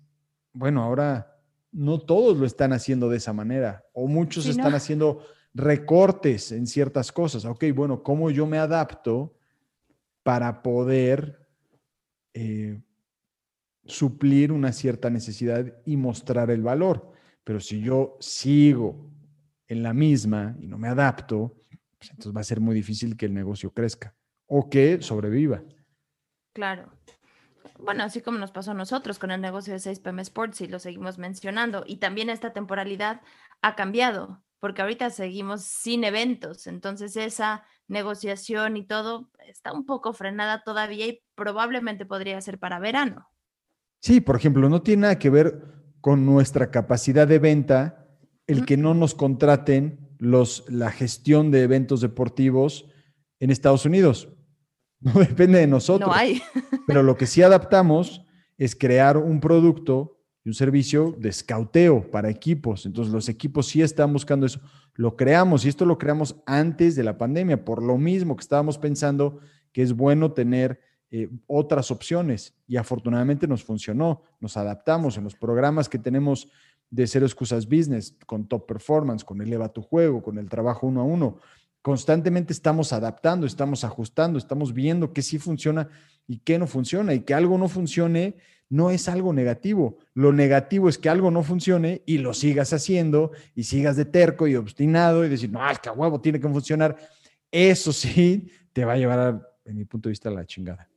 bueno, 0.53 0.83
ahora 0.83 1.37
no 1.71 1.99
todos 1.99 2.37
lo 2.37 2.45
están 2.45 2.73
haciendo 2.73 3.09
de 3.09 3.17
esa 3.17 3.33
manera 3.33 3.85
o 3.93 4.07
muchos 4.07 4.47
están 4.47 4.73
haciendo 4.73 5.25
recortes 5.53 6.51
en 6.51 6.67
ciertas 6.67 7.11
cosas. 7.11 7.45
Ok, 7.45 7.65
bueno, 7.73 8.03
¿cómo 8.03 8.29
yo 8.31 8.45
me 8.45 8.57
adapto 8.57 9.37
para 10.23 10.61
poder 10.61 11.47
eh, 12.33 12.81
suplir 13.85 14.51
una 14.51 14.73
cierta 14.73 15.09
necesidad 15.09 15.73
y 15.85 15.97
mostrar 15.97 16.51
el 16.51 16.61
valor? 16.61 17.11
Pero 17.43 17.59
si 17.59 17.79
yo 17.79 18.17
sigo 18.19 19.09
en 19.67 19.83
la 19.83 19.93
misma 19.93 20.57
y 20.59 20.67
no 20.67 20.77
me 20.77 20.89
adapto, 20.89 21.55
pues 21.97 22.11
entonces 22.11 22.35
va 22.35 22.41
a 22.41 22.45
ser 22.45 22.59
muy 22.59 22.75
difícil 22.75 23.15
que 23.15 23.25
el 23.25 23.33
negocio 23.33 23.71
crezca 23.71 24.15
o 24.47 24.69
que 24.69 25.01
sobreviva. 25.01 25.63
Claro 26.53 26.91
bueno, 27.79 28.03
así 28.03 28.21
como 28.21 28.37
nos 28.37 28.51
pasó 28.51 28.71
a 28.71 28.75
nosotros 28.75 29.19
con 29.19 29.31
el 29.31 29.41
negocio 29.41 29.73
de 29.73 29.79
6PM 29.79 30.21
Sports 30.21 30.61
y 30.61 30.67
lo 30.67 30.79
seguimos 30.79 31.17
mencionando. 31.17 31.83
Y 31.85 31.97
también 31.97 32.29
esta 32.29 32.53
temporalidad 32.53 33.21
ha 33.61 33.75
cambiado, 33.75 34.43
porque 34.59 34.81
ahorita 34.81 35.09
seguimos 35.09 35.63
sin 35.63 36.03
eventos, 36.03 36.67
entonces 36.67 37.15
esa 37.15 37.63
negociación 37.87 38.77
y 38.77 38.85
todo 38.85 39.31
está 39.47 39.71
un 39.73 39.85
poco 39.85 40.13
frenada 40.13 40.63
todavía 40.63 41.07
y 41.07 41.23
probablemente 41.35 42.05
podría 42.05 42.39
ser 42.41 42.59
para 42.59 42.79
verano. 42.79 43.29
Sí, 44.01 44.21
por 44.21 44.35
ejemplo, 44.35 44.69
no 44.69 44.81
tiene 44.81 45.03
nada 45.03 45.19
que 45.19 45.29
ver 45.29 45.61
con 46.01 46.25
nuestra 46.25 46.69
capacidad 46.69 47.27
de 47.27 47.39
venta 47.39 48.07
el 48.45 48.65
que 48.65 48.77
no 48.77 48.93
nos 48.93 49.13
contraten 49.13 50.15
los, 50.19 50.65
la 50.69 50.91
gestión 50.91 51.51
de 51.51 51.63
eventos 51.63 52.01
deportivos 52.01 52.85
en 53.39 53.51
Estados 53.51 53.85
Unidos. 53.85 54.29
No 54.99 55.13
depende 55.19 55.59
de 55.59 55.67
nosotros. 55.67 56.09
No 56.09 56.15
hay. 56.15 56.41
Pero 56.85 57.03
lo 57.03 57.15
que 57.17 57.25
sí 57.25 57.41
adaptamos 57.41 58.25
es 58.57 58.75
crear 58.75 59.17
un 59.17 59.39
producto 59.39 60.17
y 60.43 60.49
un 60.49 60.53
servicio 60.53 61.15
de 61.17 61.29
escauteo 61.29 62.09
para 62.09 62.29
equipos. 62.29 62.85
Entonces 62.85 63.13
los 63.13 63.29
equipos 63.29 63.67
sí 63.67 63.81
están 63.81 64.13
buscando 64.13 64.45
eso. 64.45 64.59
Lo 64.95 65.15
creamos 65.15 65.65
y 65.65 65.69
esto 65.69 65.85
lo 65.85 65.97
creamos 65.97 66.37
antes 66.45 66.95
de 66.95 67.03
la 67.03 67.17
pandemia, 67.17 67.63
por 67.63 67.83
lo 67.83 67.97
mismo 67.97 68.35
que 68.35 68.41
estábamos 68.41 68.77
pensando 68.77 69.39
que 69.71 69.83
es 69.83 69.93
bueno 69.93 70.31
tener 70.31 70.79
eh, 71.11 71.29
otras 71.45 71.91
opciones 71.91 72.55
y 72.67 72.77
afortunadamente 72.77 73.47
nos 73.47 73.63
funcionó. 73.63 74.23
Nos 74.39 74.57
adaptamos 74.57 75.17
en 75.17 75.23
los 75.23 75.35
programas 75.35 75.87
que 75.87 75.99
tenemos 75.99 76.49
de 76.89 77.05
Cero 77.05 77.25
Excusas 77.25 77.67
Business, 77.67 78.17
con 78.25 78.47
Top 78.47 78.65
Performance, 78.65 79.23
con 79.23 79.41
Eleva 79.41 79.69
tu 79.69 79.81
Juego, 79.81 80.23
con 80.23 80.37
el 80.37 80.49
trabajo 80.49 80.87
uno 80.87 81.01
a 81.01 81.03
uno 81.03 81.39
constantemente 81.87 82.51
estamos 82.51 82.91
adaptando, 82.91 83.47
estamos 83.47 83.85
ajustando, 83.85 84.37
estamos 84.37 84.73
viendo 84.73 85.13
qué 85.13 85.21
sí 85.21 85.39
funciona 85.39 85.87
y 86.27 86.39
qué 86.39 86.59
no 86.59 86.67
funciona. 86.67 87.13
Y 87.13 87.21
que 87.21 87.33
algo 87.33 87.57
no 87.57 87.69
funcione 87.69 88.35
no 88.67 88.89
es 88.89 89.07
algo 89.07 89.31
negativo. 89.31 89.97
Lo 90.13 90.33
negativo 90.33 90.89
es 90.89 90.97
que 90.97 91.07
algo 91.07 91.31
no 91.31 91.43
funcione 91.43 92.01
y 92.05 92.17
lo 92.17 92.33
sigas 92.33 92.73
haciendo 92.73 93.31
y 93.55 93.63
sigas 93.63 93.95
de 93.95 94.03
terco 94.03 94.49
y 94.49 94.57
obstinado 94.57 95.23
y 95.23 95.29
decir, 95.29 95.49
no, 95.49 95.65
es 95.71 95.79
que 95.79 95.87
a 95.87 95.93
huevo 95.93 96.19
tiene 96.19 96.41
que 96.41 96.49
funcionar. 96.49 96.97
Eso 97.49 97.93
sí 97.93 98.51
te 98.73 98.83
va 98.83 98.91
a 98.91 98.97
llevar, 98.97 99.49
en 99.63 99.77
mi 99.77 99.85
punto 99.85 100.09
de 100.09 100.11
vista, 100.11 100.27
a 100.27 100.33
la 100.33 100.45
chingada. 100.45 100.89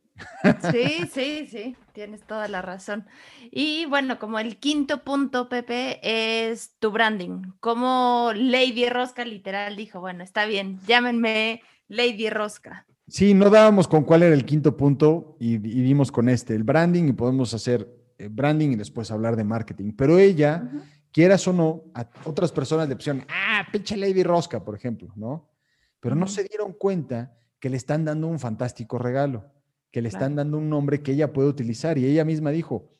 Sí, 0.70 1.08
sí, 1.12 1.46
sí, 1.50 1.76
tienes 1.92 2.22
toda 2.22 2.48
la 2.48 2.62
razón. 2.62 3.06
Y 3.50 3.86
bueno, 3.86 4.18
como 4.18 4.38
el 4.38 4.56
quinto 4.56 5.02
punto, 5.04 5.48
Pepe, 5.48 6.00
es 6.02 6.76
tu 6.78 6.90
branding. 6.90 7.42
Como 7.60 8.32
Lady 8.34 8.88
Rosca 8.88 9.24
literal 9.24 9.76
dijo, 9.76 10.00
bueno, 10.00 10.24
está 10.24 10.46
bien, 10.46 10.80
llámenme 10.86 11.62
Lady 11.88 12.30
Rosca. 12.30 12.86
Sí, 13.08 13.34
no 13.34 13.50
dábamos 13.50 13.88
con 13.88 14.04
cuál 14.04 14.22
era 14.22 14.34
el 14.34 14.44
quinto 14.44 14.76
punto 14.76 15.36
y, 15.40 15.58
dimos 15.58 16.12
con 16.12 16.28
este, 16.28 16.54
el 16.54 16.62
branding, 16.62 17.08
y 17.08 17.12
podemos 17.12 17.52
hacer 17.54 17.88
eh, 18.18 18.28
branding 18.30 18.70
y 18.70 18.76
después 18.76 19.10
hablar 19.10 19.36
de 19.36 19.44
marketing. 19.44 19.92
Pero 19.96 20.18
ella, 20.18 20.70
quieras 21.10 21.46
o 21.48 21.52
no, 21.52 21.84
a 21.94 22.08
otras 22.24 22.52
personas 22.52 22.88
le 22.88 22.94
pusieron, 22.94 23.24
ah, 23.28 23.66
pinche 23.72 23.96
Lady 23.96 24.22
Rosca, 24.22 24.64
por 24.64 24.76
ejemplo, 24.76 25.12
¿no? 25.16 25.50
Pero 25.98 26.14
no 26.14 26.28
se 26.28 26.44
dieron 26.44 26.72
cuenta 26.72 27.36
que 27.58 27.68
le 27.68 27.76
están 27.76 28.04
dando 28.04 28.28
un 28.28 28.38
fantástico 28.38 28.96
regalo 28.96 29.44
que 29.90 30.02
le 30.02 30.08
están 30.08 30.36
dando 30.36 30.58
un 30.58 30.68
nombre 30.68 31.02
que 31.02 31.12
ella 31.12 31.32
puede 31.32 31.48
utilizar. 31.48 31.98
Y 31.98 32.06
ella 32.06 32.24
misma 32.24 32.50
dijo, 32.50 32.90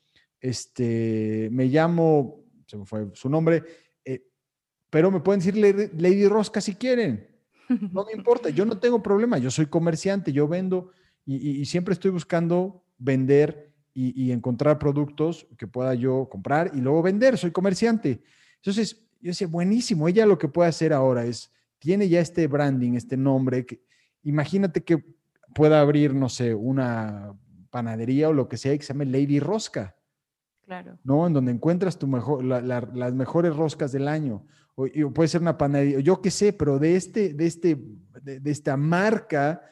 este, 0.41 1.49
me 1.53 1.67
llamo, 1.67 2.45
se 2.67 2.77
me 2.77 2.87
fue 2.87 3.09
su 3.15 3.29
nombre, 3.29 3.63
eh, 4.05 4.27
pero 4.89 5.11
me 5.11 5.21
pueden 5.21 5.41
decir 5.41 5.57
Lady 5.57 6.27
Rosca 6.27 6.61
si 6.61 6.75
quieren. 6.75 7.29
No 7.93 8.05
me 8.05 8.13
importa, 8.13 8.51
yo 8.51 8.65
no 8.65 8.79
tengo 8.79 9.01
problema, 9.01 9.39
yo 9.39 9.51
soy 9.51 9.67
comerciante, 9.67 10.33
yo 10.33 10.49
vendo 10.49 10.91
y, 11.25 11.65
siempre 11.67 11.95
estoy 11.95 12.11
buscando 12.11 12.83
vender 12.99 13.73
y, 13.95 14.33
encontrar 14.33 14.79
productos 14.81 15.47
que 15.57 15.69
pueda 15.69 15.95
yo 15.95 16.29
comprar 16.29 16.73
y 16.75 16.81
luego 16.81 17.03
vender, 17.03 17.39
soy 17.39 17.53
comerciante. 17.53 18.23
Entonces, 18.57 19.01
yo 19.21 19.29
decía, 19.29 19.47
buenísimo, 19.47 20.09
ella 20.09 20.27
lo 20.27 20.39
que 20.39 20.49
puede 20.49 20.69
hacer 20.69 20.93
ahora 20.93 21.25
es, 21.25 21.53
tiene 21.79 22.09
ya 22.09 22.21
este 22.21 22.49
branding, 22.49 22.95
este 22.95 23.17
nombre, 23.17 23.65
que, 23.65 23.81
imagínate 24.25 24.83
que 24.83 25.05
pueda 25.55 25.81
abrir, 25.81 26.15
no 26.15 26.29
sé, 26.29 26.55
una 26.55 27.35
panadería 27.71 28.29
o 28.29 28.33
lo 28.33 28.49
que 28.49 28.57
sea 28.57 28.77
que 28.77 28.83
se 28.83 28.93
llame 28.93 29.07
Lady 29.07 29.41
Rosca. 29.41 29.97
Claro. 30.65 30.99
¿No? 31.03 31.27
En 31.27 31.33
donde 31.33 31.53
encuentras 31.53 31.99
tu 31.99 32.07
mejor, 32.07 32.45
las 32.45 33.15
mejores 33.15 33.57
roscas 33.57 33.93
del 33.93 34.07
año. 34.07 34.45
O, 34.77 34.87
puede 35.13 35.29
ser 35.29 35.41
una 35.41 35.59
panadería, 35.59 36.01
yo 36.01 36.21
qué 36.21 36.31
sé, 36.31 36.53
pero 36.53 36.79
de, 36.79 36.97
este, 36.97 37.35
de, 37.35 37.47
este, 37.47 37.77
de, 38.23 38.51
esta 38.51 38.77
marca 38.77 39.63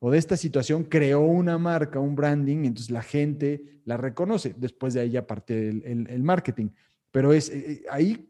o 0.00 0.10
de 0.10 0.18
esta 0.18 0.36
situación 0.36 0.84
creó 0.84 1.20
una 1.20 1.58
marca, 1.58 2.00
un 2.00 2.16
branding, 2.16 2.64
y 2.64 2.66
entonces 2.68 2.90
la 2.90 3.02
gente 3.02 3.80
la 3.84 3.96
reconoce. 3.96 4.54
Después 4.56 4.94
de 4.94 5.00
ahí 5.00 5.10
ya 5.10 5.26
parte 5.26 5.68
el, 5.68 6.22
marketing. 6.22 6.70
Pero 7.10 7.32
es 7.32 7.50
eh, 7.50 7.72
eh, 7.72 7.82
ahí 7.90 8.28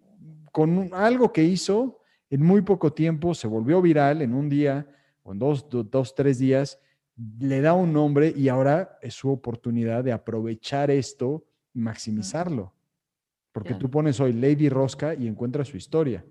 con 0.53 0.91
algo 0.93 1.33
que 1.33 1.45
hizo 1.45 2.01
en 2.31 2.43
muy 2.43 2.61
poco 2.61 2.93
tiempo, 2.93 3.35
se 3.35 3.47
volvió 3.47 3.81
viral 3.81 4.21
en 4.21 4.35
un 4.35 4.49
día 4.49 4.87
o 5.23 5.33
en 5.33 5.39
dos, 5.39 5.67
dos 5.71 6.15
tres 6.15 6.39
días 6.39 6.79
le 7.41 7.61
da 7.61 7.75
un 7.75 7.93
nombre 7.93 8.33
y 8.37 8.49
ahora 8.49 8.99
es 9.03 9.15
su 9.15 9.31
oportunidad 9.31 10.05
de 10.05 10.13
aprovechar 10.13 10.91
esto 10.91 11.45
y 11.75 11.81
maximizarlo. 11.81 12.75
Porque 13.53 13.75
tú 13.75 13.91
pones 13.91 14.21
hoy 14.21 14.33
Lady 14.33 14.69
Rosca 14.69 15.15
y 15.15 15.27
encuentras 15.27 15.69
su 15.69 15.77
historia. 15.77 16.25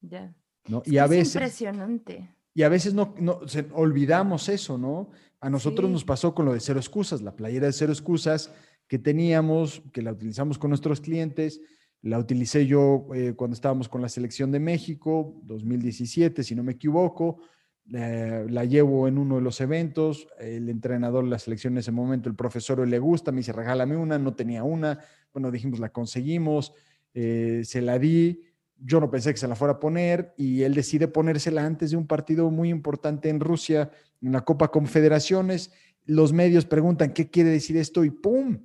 Ya. 0.00 0.34
¿no? 0.68 0.82
y 0.84 0.98
a 0.98 1.06
veces, 1.06 1.36
impresionante. 1.36 2.34
Y 2.52 2.62
a 2.62 2.68
veces 2.68 2.92
no, 2.92 3.14
no 3.18 3.40
olvidamos 3.72 4.48
eso, 4.48 4.76
¿no? 4.76 5.10
A 5.40 5.48
nosotros 5.48 5.90
nos 5.90 6.04
pasó 6.04 6.34
con 6.34 6.44
lo 6.44 6.52
de 6.52 6.60
cero 6.60 6.80
excusas, 6.80 7.22
la 7.22 7.34
playera 7.34 7.66
de 7.66 7.72
cero 7.72 7.92
excusas 7.92 8.52
que 8.88 8.98
teníamos, 8.98 9.82
que 9.92 10.02
la 10.02 10.12
utilizamos 10.12 10.58
con 10.58 10.70
nuestros 10.70 11.00
clientes. 11.00 11.60
La 12.02 12.18
utilicé 12.18 12.66
yo 12.66 13.08
eh, 13.14 13.34
cuando 13.34 13.54
estábamos 13.54 13.88
con 13.88 14.02
la 14.02 14.08
selección 14.08 14.52
de 14.52 14.60
México, 14.60 15.40
2017, 15.44 16.42
si 16.42 16.54
no 16.54 16.62
me 16.62 16.72
equivoco 16.72 17.40
la 17.88 18.64
llevo 18.64 19.06
en 19.06 19.18
uno 19.18 19.36
de 19.36 19.42
los 19.42 19.60
eventos, 19.60 20.28
el 20.38 20.68
entrenador 20.68 21.24
de 21.24 21.30
la 21.30 21.38
selección 21.38 21.74
en 21.74 21.78
ese 21.78 21.92
momento, 21.92 22.28
el 22.28 22.34
profesor 22.34 22.86
le 22.86 22.98
gusta, 22.98 23.30
me 23.30 23.38
dice, 23.38 23.52
regálame 23.52 23.96
una, 23.96 24.18
no 24.18 24.34
tenía 24.34 24.64
una, 24.64 24.98
bueno, 25.32 25.50
dijimos, 25.50 25.78
la 25.78 25.90
conseguimos, 25.90 26.72
eh, 27.14 27.62
se 27.64 27.80
la 27.80 27.98
di, 27.98 28.42
yo 28.78 29.00
no 29.00 29.10
pensé 29.10 29.32
que 29.32 29.38
se 29.38 29.48
la 29.48 29.54
fuera 29.54 29.74
a 29.74 29.80
poner 29.80 30.34
y 30.36 30.62
él 30.62 30.74
decide 30.74 31.08
ponérsela 31.08 31.64
antes 31.64 31.92
de 31.92 31.96
un 31.96 32.06
partido 32.06 32.50
muy 32.50 32.70
importante 32.70 33.28
en 33.28 33.40
Rusia, 33.40 33.90
en 34.20 34.32
la 34.32 34.44
Copa 34.44 34.68
Confederaciones, 34.68 35.70
los 36.04 36.32
medios 36.32 36.66
preguntan, 36.66 37.12
¿qué 37.12 37.30
quiere 37.30 37.50
decir 37.50 37.76
esto? 37.76 38.04
Y 38.04 38.10
¡pum! 38.10 38.58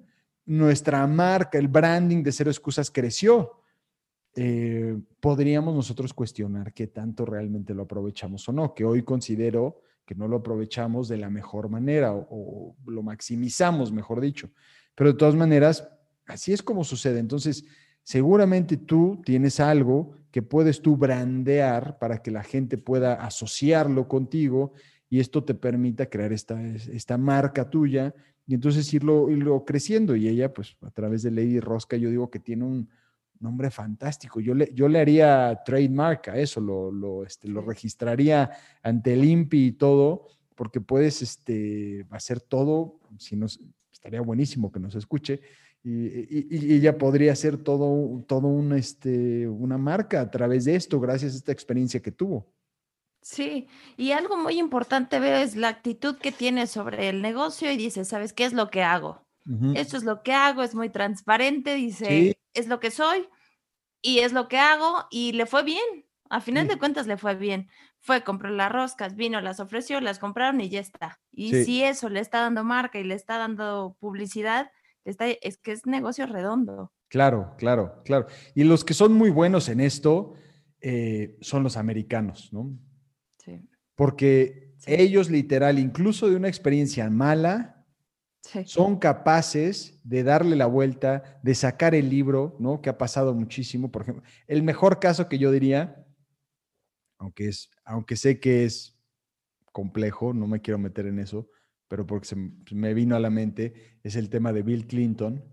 Nuestra 0.45 1.05
marca, 1.07 1.57
el 1.57 1.67
branding 1.67 2.23
de 2.23 2.31
Cero 2.31 2.49
Excusas 2.49 2.91
creció. 2.91 3.60
Eh, 4.35 4.97
podríamos 5.19 5.75
nosotros 5.75 6.13
cuestionar 6.13 6.73
qué 6.73 6.87
tanto 6.87 7.25
realmente 7.25 7.73
lo 7.73 7.83
aprovechamos 7.83 8.47
o 8.47 8.53
no, 8.53 8.73
que 8.73 8.85
hoy 8.85 9.03
considero 9.03 9.81
que 10.05 10.15
no 10.15 10.27
lo 10.27 10.37
aprovechamos 10.37 11.07
de 11.07 11.17
la 11.17 11.29
mejor 11.29 11.69
manera 11.69 12.13
o, 12.13 12.75
lo 12.85 13.03
maximizamos, 13.03 13.91
mejor 13.91 14.21
dicho. 14.21 14.49
Pero 14.95 15.11
de 15.11 15.17
todas 15.17 15.35
maneras, 15.35 15.87
así 16.25 16.53
es 16.53 16.63
como 16.63 16.83
sucede. 16.83 17.19
Entonces, 17.19 17.65
seguramente 18.03 18.77
tú 18.77 19.21
tienes 19.25 19.59
algo 19.59 20.13
que 20.31 20.41
puedes 20.41 20.81
tú 20.81 20.95
brandear 20.95 21.99
para 21.99 22.21
que 22.21 22.31
la 22.31 22.43
gente 22.43 22.77
pueda 22.77 23.13
asociarlo 23.15 24.07
contigo 24.07 24.73
y 25.09 25.19
esto 25.19 25.43
te 25.43 25.53
permita 25.53 26.09
crear 26.09 26.31
esta, 26.31 26.61
esta 26.61 27.17
marca 27.17 27.69
tuya 27.69 28.15
y 28.47 28.53
entonces 28.53 28.93
irlo, 28.93 29.29
irlo 29.29 29.65
creciendo. 29.65 30.15
Y 30.15 30.29
ella, 30.29 30.53
pues 30.53 30.77
a 30.81 30.91
través 30.91 31.21
de 31.23 31.31
Lady 31.31 31.59
Rosca, 31.59 31.97
yo 31.97 32.09
digo 32.09 32.29
que 32.29 32.39
tiene 32.39 32.63
un, 32.63 32.89
nombre 33.41 33.71
fantástico. 33.71 34.39
Yo 34.39 34.53
le, 34.53 34.71
yo 34.73 34.87
le 34.87 34.99
haría 34.99 35.61
trademark 35.65 36.29
a 36.29 36.37
eso, 36.37 36.61
lo, 36.61 36.91
lo, 36.91 37.25
este, 37.25 37.47
lo 37.47 37.61
registraría 37.61 38.51
ante 38.83 39.13
el 39.13 39.25
INPI 39.25 39.65
y 39.67 39.71
todo, 39.73 40.27
porque 40.55 40.81
puedes 40.81 41.21
este, 41.21 42.05
hacer 42.11 42.39
todo, 42.39 42.99
si 43.17 43.35
nos, 43.35 43.59
estaría 43.91 44.21
buenísimo 44.21 44.71
que 44.71 44.79
nos 44.79 44.95
escuche, 44.95 45.41
y, 45.83 46.45
y, 46.55 46.73
ella 46.75 46.97
podría 46.97 47.31
hacer 47.31 47.57
todo, 47.57 48.23
todo 48.27 48.47
un, 48.47 48.73
este, 48.73 49.47
una 49.47 49.79
marca 49.79 50.21
a 50.21 50.29
través 50.29 50.65
de 50.65 50.75
esto, 50.75 50.99
gracias 50.99 51.33
a 51.33 51.37
esta 51.37 51.51
experiencia 51.51 52.01
que 52.01 52.11
tuvo. 52.11 52.53
Sí, 53.21 53.67
y 53.97 54.11
algo 54.11 54.37
muy 54.37 54.59
importante 54.59 55.19
veo 55.19 55.37
es 55.37 55.55
la 55.55 55.69
actitud 55.69 56.17
que 56.17 56.31
tiene 56.31 56.65
sobre 56.65 57.09
el 57.09 57.21
negocio 57.21 57.71
y 57.71 57.77
dice, 57.77 58.03
¿sabes 58.03 58.33
qué 58.33 58.45
es 58.45 58.53
lo 58.53 58.69
que 58.69 58.83
hago? 58.83 59.23
Esto 59.73 59.97
es 59.97 60.03
lo 60.03 60.21
que 60.21 60.33
hago, 60.33 60.61
es 60.61 60.75
muy 60.75 60.89
transparente, 60.89 61.73
dice, 61.73 62.37
es 62.53 62.67
lo 62.67 62.79
que 62.79 62.91
soy 62.91 63.27
y 64.01 64.19
es 64.19 64.33
lo 64.33 64.47
que 64.47 64.57
hago 64.57 65.05
y 65.09 65.33
le 65.33 65.45
fue 65.45 65.63
bien. 65.63 66.05
A 66.29 66.39
final 66.39 66.67
de 66.67 66.77
cuentas 66.77 67.07
le 67.07 67.17
fue 67.17 67.35
bien. 67.35 67.67
Fue, 67.99 68.23
compró 68.23 68.49
las 68.49 68.71
roscas, 68.71 69.15
vino, 69.15 69.41
las 69.41 69.59
ofreció, 69.59 69.99
las 69.99 70.17
compraron 70.17 70.61
y 70.61 70.69
ya 70.69 70.79
está. 70.79 71.19
Y 71.31 71.65
si 71.65 71.83
eso 71.83 72.09
le 72.09 72.19
está 72.19 72.39
dando 72.39 72.63
marca 72.63 72.99
y 72.99 73.03
le 73.03 73.15
está 73.15 73.37
dando 73.37 73.97
publicidad, 73.99 74.71
está, 75.03 75.27
es 75.27 75.57
que 75.57 75.73
es 75.73 75.85
negocio 75.85 76.25
redondo. 76.25 76.93
Claro, 77.09 77.53
claro, 77.57 78.01
claro. 78.05 78.27
Y 78.55 78.63
los 78.63 78.85
que 78.85 78.93
son 78.93 79.13
muy 79.13 79.29
buenos 79.29 79.67
en 79.67 79.81
esto 79.81 80.33
eh, 80.79 81.37
son 81.41 81.63
los 81.63 81.75
americanos, 81.75 82.51
¿no? 82.53 82.71
Sí. 83.37 83.61
Porque 83.95 84.73
ellos 84.85 85.29
literal, 85.29 85.77
incluso 85.77 86.29
de 86.29 86.37
una 86.37 86.47
experiencia 86.47 87.09
mala, 87.09 87.80
son 88.65 88.97
capaces 88.97 89.99
de 90.03 90.23
darle 90.23 90.55
la 90.55 90.65
vuelta, 90.65 91.39
de 91.43 91.55
sacar 91.55 91.95
el 91.95 92.09
libro, 92.09 92.55
¿no? 92.59 92.81
Que 92.81 92.89
ha 92.89 92.97
pasado 92.97 93.33
muchísimo, 93.33 93.91
por 93.91 94.03
ejemplo. 94.03 94.23
El 94.47 94.63
mejor 94.63 94.99
caso 94.99 95.29
que 95.29 95.37
yo 95.37 95.51
diría, 95.51 96.05
aunque, 97.17 97.47
es, 97.47 97.69
aunque 97.85 98.15
sé 98.15 98.39
que 98.39 98.65
es 98.65 98.99
complejo, 99.71 100.33
no 100.33 100.47
me 100.47 100.61
quiero 100.61 100.79
meter 100.79 101.05
en 101.05 101.19
eso, 101.19 101.49
pero 101.87 102.05
porque 102.05 102.27
se 102.27 102.35
me 102.71 102.93
vino 102.93 103.15
a 103.15 103.19
la 103.19 103.29
mente, 103.29 103.99
es 104.03 104.15
el 104.15 104.29
tema 104.29 104.53
de 104.53 104.63
Bill 104.63 104.87
Clinton, 104.87 105.43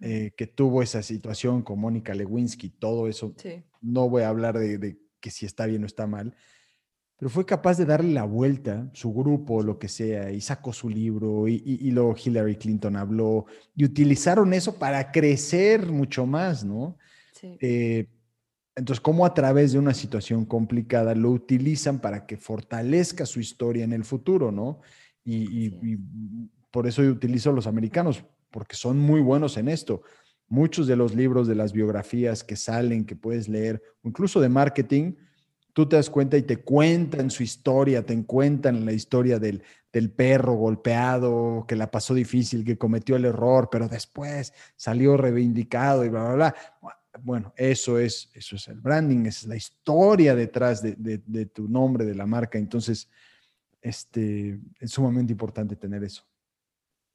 eh, 0.00 0.32
que 0.36 0.46
tuvo 0.46 0.82
esa 0.82 1.02
situación 1.02 1.62
con 1.62 1.78
Mónica 1.78 2.14
Lewinsky, 2.14 2.70
todo 2.70 3.08
eso. 3.08 3.34
No 3.80 4.08
voy 4.08 4.22
a 4.22 4.28
hablar 4.28 4.58
de, 4.58 4.78
de, 4.78 4.98
que 5.20 5.30
si 5.30 5.46
está 5.46 5.66
bien 5.66 5.82
o 5.82 5.86
está 5.86 6.06
mal, 6.06 6.34
pero 7.20 7.28
fue 7.28 7.44
capaz 7.44 7.76
de 7.76 7.84
darle 7.84 8.14
la 8.14 8.24
vuelta, 8.24 8.88
su 8.94 9.12
grupo, 9.12 9.62
lo 9.62 9.78
que 9.78 9.88
sea, 9.88 10.30
y 10.30 10.40
sacó 10.40 10.72
su 10.72 10.88
libro, 10.88 11.46
y, 11.46 11.90
luego 11.90 12.16
Hillary 12.16 12.56
Clinton 12.56 12.96
habló, 12.96 13.44
y 13.76 13.84
utilizaron 13.84 14.54
eso 14.54 14.78
para 14.78 15.12
crecer 15.12 15.86
mucho 15.86 16.24
más, 16.24 16.64
¿no? 16.64 16.96
Sí. 17.32 17.58
Eh, 17.60 18.06
entonces, 18.74 19.02
¿cómo 19.02 19.26
a 19.26 19.34
través 19.34 19.72
de 19.72 19.78
una 19.78 19.92
situación 19.92 20.46
complicada 20.46 21.14
lo 21.14 21.30
utilizan 21.30 21.98
para 21.98 22.24
que 22.24 22.38
fortalezca 22.38 23.26
su 23.26 23.38
historia 23.38 23.84
en 23.84 23.92
el 23.92 24.04
futuro, 24.04 24.50
¿no? 24.50 24.80
Y, 25.22 25.66
y 25.66 25.98
por 26.70 26.86
eso 26.86 27.02
yo 27.02 27.10
utilizo 27.10 27.50
a 27.50 27.52
los 27.52 27.66
americanos, 27.66 28.24
porque 28.50 28.76
son 28.76 28.98
muy 28.98 29.20
buenos 29.20 29.58
en 29.58 29.68
esto. 29.68 30.00
Muchos 30.48 30.86
de 30.86 30.96
los 30.96 31.14
libros, 31.14 31.46
de 31.46 31.54
las 31.54 31.74
biografías 31.74 32.42
que 32.42 32.56
salen, 32.56 33.04
que 33.04 33.14
puedes 33.14 33.46
leer, 33.46 33.82
incluso 34.04 34.40
de 34.40 34.48
marketing, 34.48 35.12
tú 35.72 35.88
te 35.88 35.96
das 35.96 36.10
cuenta 36.10 36.36
y 36.36 36.42
te 36.42 36.58
cuentan 36.58 37.30
su 37.30 37.42
historia, 37.42 38.04
te 38.04 38.24
cuentan 38.24 38.84
la 38.84 38.92
historia 38.92 39.38
del, 39.38 39.62
del, 39.92 40.10
perro 40.10 40.54
golpeado, 40.54 41.64
que 41.66 41.76
la 41.76 41.90
pasó 41.90 42.14
difícil, 42.14 42.64
que 42.64 42.78
cometió 42.78 43.16
el 43.16 43.24
error, 43.24 43.68
pero 43.70 43.88
después 43.88 44.52
salió 44.76 45.16
reivindicado 45.16 46.04
y 46.04 46.08
bla, 46.08 46.24
bla, 46.24 46.34
bla. 46.34 46.54
Bueno, 47.22 47.52
eso 47.56 47.98
es, 47.98 48.30
eso 48.34 48.56
es 48.56 48.68
el 48.68 48.80
branding, 48.80 49.26
esa 49.26 49.40
es 49.40 49.46
la 49.46 49.56
historia 49.56 50.34
detrás 50.34 50.80
de, 50.82 50.94
de, 50.96 51.46
tu 51.46 51.68
nombre, 51.68 52.04
de 52.04 52.14
la 52.14 52.26
marca. 52.26 52.58
Entonces, 52.58 53.08
este, 53.80 54.60
es 54.78 54.90
sumamente 54.90 55.32
importante 55.32 55.76
tener 55.76 56.04
eso. 56.04 56.24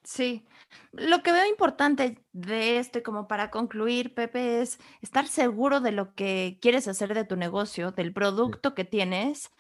Sí. 0.03 0.45
Lo 0.91 1.23
que 1.23 1.31
veo 1.31 1.45
importante 1.45 2.23
de 2.31 2.79
esto 2.79 2.99
y 2.99 3.03
como 3.03 3.27
para 3.27 3.51
concluir, 3.51 4.13
Pepe, 4.13 4.61
es 4.61 4.79
estar 5.01 5.27
seguro 5.27 5.81
de 5.81 5.91
lo 5.91 6.15
que 6.15 6.57
quieres 6.61 6.88
hacer 6.88 7.13
de 7.13 7.25
tu 7.25 7.35
negocio, 7.35 7.91
del 7.91 8.13
producto 8.13 8.75
que 8.75 8.85
tienes 8.85 9.51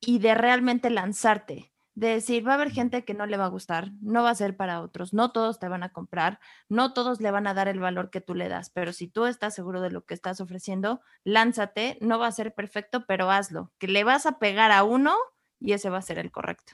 y 0.00 0.18
de 0.18 0.34
realmente 0.34 0.90
lanzarte. 0.90 1.72
De 1.94 2.08
decir, 2.08 2.46
va 2.46 2.52
a 2.52 2.54
haber 2.54 2.70
gente 2.70 3.04
que 3.04 3.14
no 3.14 3.24
le 3.24 3.36
va 3.36 3.44
a 3.44 3.48
gustar, 3.48 3.92
no 4.00 4.24
va 4.24 4.30
a 4.30 4.34
ser 4.34 4.56
para 4.56 4.80
otros, 4.80 5.14
no 5.14 5.30
todos 5.30 5.60
te 5.60 5.68
van 5.68 5.84
a 5.84 5.92
comprar, 5.92 6.40
no 6.68 6.92
todos 6.92 7.20
le 7.20 7.30
van 7.30 7.46
a 7.46 7.54
dar 7.54 7.68
el 7.68 7.78
valor 7.78 8.10
que 8.10 8.20
tú 8.20 8.34
le 8.34 8.48
das, 8.48 8.70
pero 8.70 8.92
si 8.92 9.06
tú 9.06 9.26
estás 9.26 9.54
seguro 9.54 9.80
de 9.80 9.92
lo 9.92 10.04
que 10.04 10.14
estás 10.14 10.40
ofreciendo, 10.40 11.00
lánzate, 11.22 11.96
no 12.00 12.18
va 12.18 12.26
a 12.26 12.32
ser 12.32 12.52
perfecto, 12.52 13.04
pero 13.06 13.30
hazlo, 13.30 13.72
que 13.78 13.86
le 13.86 14.02
vas 14.02 14.26
a 14.26 14.40
pegar 14.40 14.72
a 14.72 14.82
uno 14.82 15.14
y 15.60 15.72
ese 15.72 15.88
va 15.88 15.98
a 15.98 16.02
ser 16.02 16.18
el 16.18 16.32
correcto. 16.32 16.72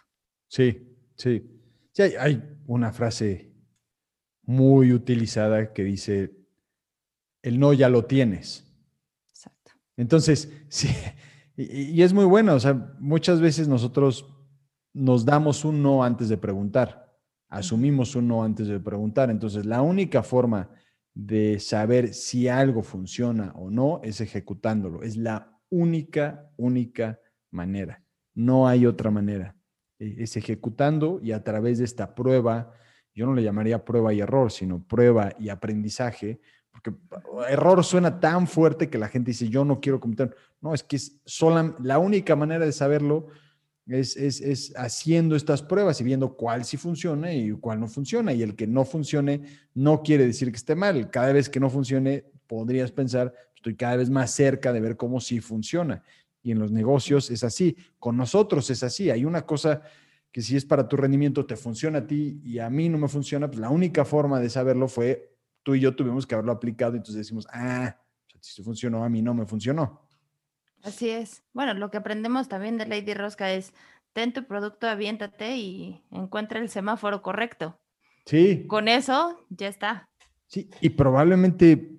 Sí, 0.48 0.96
sí. 1.16 1.60
Sí, 1.92 2.02
hay, 2.02 2.42
una 2.66 2.92
frase 2.92 3.49
muy 4.50 4.92
utilizada 4.92 5.72
que 5.72 5.84
dice, 5.84 6.32
el 7.40 7.60
no 7.60 7.72
ya 7.72 7.88
lo 7.88 8.06
tienes. 8.06 8.66
Exacto. 9.30 9.70
Entonces, 9.96 10.52
sí, 10.68 10.88
y, 11.56 12.02
es 12.02 12.12
muy 12.12 12.24
bueno, 12.24 12.54
o 12.54 12.60
sea, 12.60 12.96
muchas 12.98 13.40
veces 13.40 13.68
nosotros 13.68 14.26
nos 14.92 15.24
damos 15.24 15.64
un 15.64 15.84
no 15.84 16.02
antes 16.02 16.28
de 16.28 16.36
preguntar, 16.36 17.16
asumimos 17.48 18.16
un 18.16 18.26
no 18.26 18.42
antes 18.42 18.66
de 18.66 18.80
preguntar, 18.80 19.30
entonces 19.30 19.66
la 19.66 19.82
única 19.82 20.24
forma 20.24 20.68
de 21.14 21.60
saber 21.60 22.12
si 22.12 22.48
algo 22.48 22.82
funciona 22.82 23.52
o 23.54 23.70
no 23.70 24.00
es 24.02 24.20
ejecutándolo, 24.20 25.04
es 25.04 25.16
la 25.16 25.60
única, 25.68 26.50
única 26.56 27.20
manera, 27.52 28.02
no 28.34 28.66
hay 28.66 28.84
otra 28.84 29.12
manera. 29.12 29.54
Eh, 30.00 30.16
es 30.18 30.36
ejecutando 30.36 31.20
y 31.22 31.30
a 31.30 31.44
través 31.44 31.78
de 31.78 31.84
esta 31.84 32.16
prueba, 32.16 32.72
yo 33.20 33.26
no 33.26 33.34
le 33.34 33.42
llamaría 33.42 33.84
prueba 33.84 34.14
y 34.14 34.20
error, 34.20 34.50
sino 34.50 34.82
prueba 34.82 35.34
y 35.38 35.50
aprendizaje, 35.50 36.40
porque 36.70 36.94
error 37.50 37.84
suena 37.84 38.18
tan 38.18 38.46
fuerte 38.46 38.88
que 38.88 38.96
la 38.96 39.08
gente 39.08 39.32
dice, 39.32 39.50
yo 39.50 39.62
no 39.62 39.78
quiero 39.78 40.00
cometer. 40.00 40.34
No, 40.62 40.72
es 40.72 40.82
que 40.82 40.96
es 40.96 41.20
sola, 41.26 41.76
la 41.82 41.98
única 41.98 42.34
manera 42.34 42.64
de 42.64 42.72
saberlo 42.72 43.26
es, 43.86 44.16
es, 44.16 44.40
es, 44.40 44.72
haciendo 44.74 45.36
estas 45.36 45.60
pruebas 45.60 46.00
y 46.00 46.04
viendo 46.04 46.34
cuál 46.34 46.64
sí 46.64 46.78
funciona 46.78 47.30
y 47.34 47.50
cuál 47.50 47.80
no 47.80 47.88
funciona. 47.88 48.32
Y 48.32 48.40
el 48.40 48.56
que 48.56 48.66
no 48.66 48.86
funcione 48.86 49.42
no 49.74 50.02
quiere 50.02 50.24
decir 50.24 50.50
que 50.50 50.56
esté 50.56 50.74
mal. 50.74 51.10
Cada 51.10 51.34
vez 51.34 51.50
que 51.50 51.60
no 51.60 51.68
funcione, 51.68 52.24
podrías 52.46 52.90
pensar, 52.90 53.34
estoy 53.54 53.74
cada 53.74 53.96
vez 53.96 54.08
más 54.08 54.30
cerca 54.30 54.72
de 54.72 54.80
ver 54.80 54.96
cómo 54.96 55.20
sí 55.20 55.40
funciona 55.40 56.02
y 56.42 56.52
en 56.52 56.58
los 56.58 56.72
negocios 56.72 57.30
es 57.30 57.44
así, 57.44 57.76
con 57.98 58.16
nosotros 58.16 58.70
es 58.70 58.82
así. 58.82 59.10
Hay 59.10 59.26
una 59.26 59.42
cosa 59.42 59.82
que 60.32 60.42
si 60.42 60.56
es 60.56 60.64
para 60.64 60.88
tu 60.88 60.96
rendimiento 60.96 61.46
te 61.46 61.56
funciona 61.56 61.98
a 61.98 62.06
ti 62.06 62.40
y 62.44 62.58
a 62.58 62.70
mí 62.70 62.88
no 62.88 62.98
me 62.98 63.08
funciona, 63.08 63.48
pues 63.48 63.60
la 63.60 63.70
única 63.70 64.04
forma 64.04 64.40
de 64.40 64.50
saberlo 64.50 64.88
fue 64.88 65.36
tú 65.62 65.74
y 65.74 65.80
yo 65.80 65.94
tuvimos 65.94 66.26
que 66.26 66.34
haberlo 66.34 66.52
aplicado 66.52 66.94
y 66.94 66.98
entonces 66.98 67.16
decimos, 67.16 67.46
ah, 67.52 67.96
si 68.40 68.62
funcionó, 68.62 69.04
a 69.04 69.08
mí 69.08 69.22
no 69.22 69.34
me 69.34 69.46
funcionó. 69.46 70.08
Así 70.82 71.10
es. 71.10 71.42
Bueno, 71.52 71.74
lo 71.74 71.90
que 71.90 71.98
aprendemos 71.98 72.48
también 72.48 72.78
de 72.78 72.86
Lady 72.86 73.12
Rosca 73.12 73.52
es, 73.52 73.74
ten 74.12 74.32
tu 74.32 74.44
producto, 74.46 74.88
aviéntate 74.88 75.56
y 75.56 76.02
encuentra 76.10 76.58
el 76.58 76.68
semáforo 76.68 77.22
correcto. 77.22 77.78
Sí. 78.24 78.66
Con 78.66 78.88
eso 78.88 79.46
ya 79.50 79.68
está. 79.68 80.08
Sí, 80.46 80.70
y 80.80 80.90
probablemente 80.90 81.90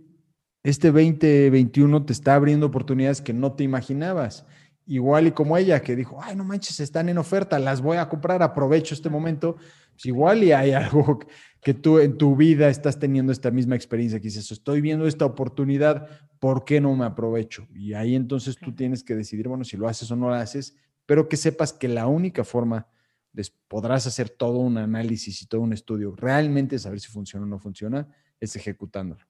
este 0.63 0.88
2021 0.88 2.06
te 2.06 2.13
está 2.13 2.36
abriendo 2.36 2.67
oportunidades 2.67 3.22
que 3.22 3.34
no 3.34 3.54
te 3.54 3.63
imaginabas. 3.63 4.46
Igual 4.91 5.27
y 5.27 5.32
como 5.32 5.56
ella 5.56 5.82
que 5.82 5.95
dijo, 5.95 6.19
ay, 6.21 6.36
no 6.36 6.43
manches, 6.43 6.82
están 6.82 7.08
en 7.08 7.17
oferta, 7.17 7.58
las 7.60 7.80
voy 7.80 7.95
a 7.95 8.10
comprar, 8.10 8.43
aprovecho 8.43 8.93
este 8.93 9.10
momento. 9.10 9.56
Pues 9.93 10.06
igual 10.06 10.43
y 10.43 10.51
hay 10.51 10.71
algo 10.73 11.17
que 11.62 11.73
tú 11.73 11.99
en 11.99 12.17
tu 12.17 12.36
vida 12.36 12.67
estás 12.67 12.99
teniendo 12.99 13.32
esta 13.32 13.51
misma 13.51 13.77
experiencia, 13.77 14.19
que 14.19 14.27
dices, 14.27 14.51
estoy 14.51 14.82
viendo 14.82 15.08
esta 15.08 15.23
oportunidad, 15.23 16.10
¿por 16.39 16.65
qué 16.65 16.82
no 16.82 16.93
me 16.93 17.06
aprovecho? 17.06 17.69
Y 17.73 17.93
ahí 17.93 18.15
entonces 18.15 18.58
tú 18.58 18.75
tienes 18.75 19.01
que 19.01 19.15
decidir, 19.15 19.47
bueno, 19.47 19.63
si 19.63 19.77
lo 19.77 19.88
haces 19.88 20.12
o 20.12 20.17
no 20.17 20.27
lo 20.27 20.36
haces, 20.36 20.75
pero 21.06 21.30
que 21.30 21.38
sepas 21.38 21.71
que 21.71 21.88
la 21.88 22.08
única 22.08 22.43
forma 22.43 22.86
de, 23.32 23.47
podrás 23.69 24.08
hacer 24.08 24.30
todo 24.30 24.58
un 24.58 24.77
análisis 24.77 25.41
y 25.41 25.45
todo 25.45 25.62
un 25.62 25.71
estudio, 25.71 26.13
realmente 26.17 26.77
saber 26.77 26.99
si 26.99 27.08
funciona 27.08 27.45
o 27.45 27.47
no 27.47 27.60
funciona, 27.60 28.10
es 28.41 28.58
ejecutándolo. 28.58 29.25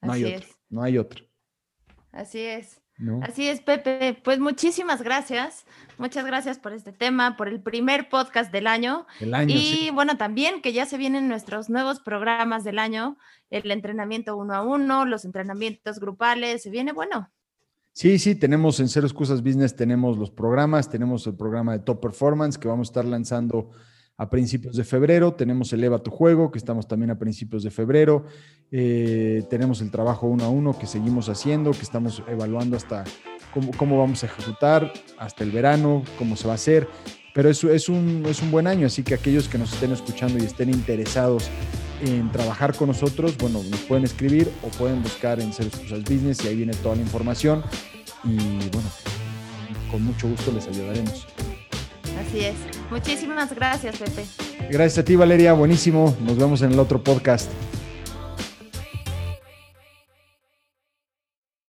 No 0.00 0.12
hay 0.12 0.24
otro. 0.24 0.48
No 0.68 0.82
hay 0.84 0.98
otro. 0.98 1.24
Así 2.12 2.38
es. 2.38 2.81
Así 3.22 3.48
es, 3.48 3.60
Pepe. 3.60 4.18
Pues 4.22 4.38
muchísimas 4.38 5.02
gracias. 5.02 5.64
Muchas 5.98 6.24
gracias 6.24 6.58
por 6.58 6.72
este 6.72 6.92
tema, 6.92 7.36
por 7.36 7.48
el 7.48 7.60
primer 7.60 8.08
podcast 8.08 8.52
del 8.52 8.66
año. 8.66 9.06
El 9.20 9.34
año 9.34 9.54
y 9.56 9.90
bueno, 9.92 10.16
también 10.16 10.62
que 10.62 10.72
ya 10.72 10.86
se 10.86 10.98
vienen 10.98 11.28
nuestros 11.28 11.68
nuevos 11.68 12.00
programas 12.00 12.64
del 12.64 12.78
año, 12.78 13.18
el 13.50 13.70
entrenamiento 13.70 14.36
uno 14.36 14.54
a 14.54 14.62
uno, 14.62 15.04
los 15.04 15.24
entrenamientos 15.24 16.00
grupales, 16.00 16.62
se 16.62 16.70
viene 16.70 16.92
bueno. 16.92 17.30
Sí, 17.92 18.18
sí, 18.18 18.34
tenemos 18.34 18.80
en 18.80 18.88
Cero 18.88 19.06
Excusas 19.06 19.42
Business, 19.42 19.76
tenemos 19.76 20.16
los 20.16 20.30
programas, 20.30 20.88
tenemos 20.88 21.26
el 21.26 21.36
programa 21.36 21.72
de 21.72 21.80
Top 21.80 22.00
Performance 22.00 22.58
que 22.58 22.68
vamos 22.68 22.88
a 22.88 22.90
estar 22.90 23.04
lanzando 23.04 23.70
a 24.22 24.30
principios 24.30 24.76
de 24.76 24.84
febrero. 24.84 25.34
Tenemos 25.34 25.72
Eleva 25.72 25.98
tu 25.98 26.12
juego, 26.12 26.52
que 26.52 26.58
estamos 26.58 26.86
también 26.86 27.10
a 27.10 27.18
principios 27.18 27.64
de 27.64 27.70
febrero. 27.70 28.24
Eh, 28.70 29.42
tenemos 29.50 29.80
el 29.80 29.90
trabajo 29.90 30.28
uno 30.28 30.44
a 30.44 30.48
uno 30.48 30.78
que 30.78 30.86
seguimos 30.86 31.28
haciendo, 31.28 31.72
que 31.72 31.82
estamos 31.82 32.22
evaluando 32.28 32.76
hasta 32.76 33.02
cómo, 33.76 33.98
vamos 33.98 34.22
a 34.22 34.26
ejecutar, 34.26 34.92
hasta 35.18 35.42
el 35.42 35.50
verano, 35.50 36.04
cómo 36.18 36.36
se 36.36 36.46
va 36.46 36.52
a 36.52 36.54
hacer. 36.54 36.86
Pero 37.34 37.50
eso 37.50 37.70
es 37.72 37.88
un, 37.88 38.22
es 38.26 38.40
un 38.42 38.52
buen 38.52 38.68
año, 38.68 38.86
así 38.86 39.02
que 39.02 39.14
aquellos 39.14 39.48
que 39.48 39.58
nos 39.58 39.72
estén 39.72 39.90
escuchando 39.90 40.38
y 40.38 40.46
estén 40.46 40.70
interesados 40.70 41.50
en 42.00 42.30
trabajar 42.30 42.76
con 42.76 42.88
nosotros, 42.88 43.36
bueno, 43.38 43.60
nos 43.70 43.80
pueden 43.80 44.04
escribir 44.04 44.48
o 44.62 44.68
pueden 44.68 45.02
buscar 45.02 45.40
en 45.40 45.48
Excusas 45.48 46.00
Business 46.00 46.44
y 46.44 46.48
ahí 46.48 46.56
viene 46.56 46.74
toda 46.74 46.94
la 46.94 47.02
información. 47.02 47.64
Y 48.22 48.36
bueno, 48.36 48.88
con 49.90 50.04
mucho 50.04 50.28
gusto 50.28 50.52
les 50.52 50.68
ayudaremos. 50.68 51.26
Así 52.26 52.40
es. 52.44 52.54
Muchísimas 52.90 53.54
gracias, 53.54 53.96
Pepe. 53.96 54.24
Gracias 54.70 54.98
a 54.98 55.04
ti, 55.04 55.16
Valeria. 55.16 55.52
Buenísimo. 55.52 56.16
Nos 56.20 56.36
vemos 56.36 56.62
en 56.62 56.72
el 56.72 56.78
otro 56.78 57.02
podcast. 57.02 57.50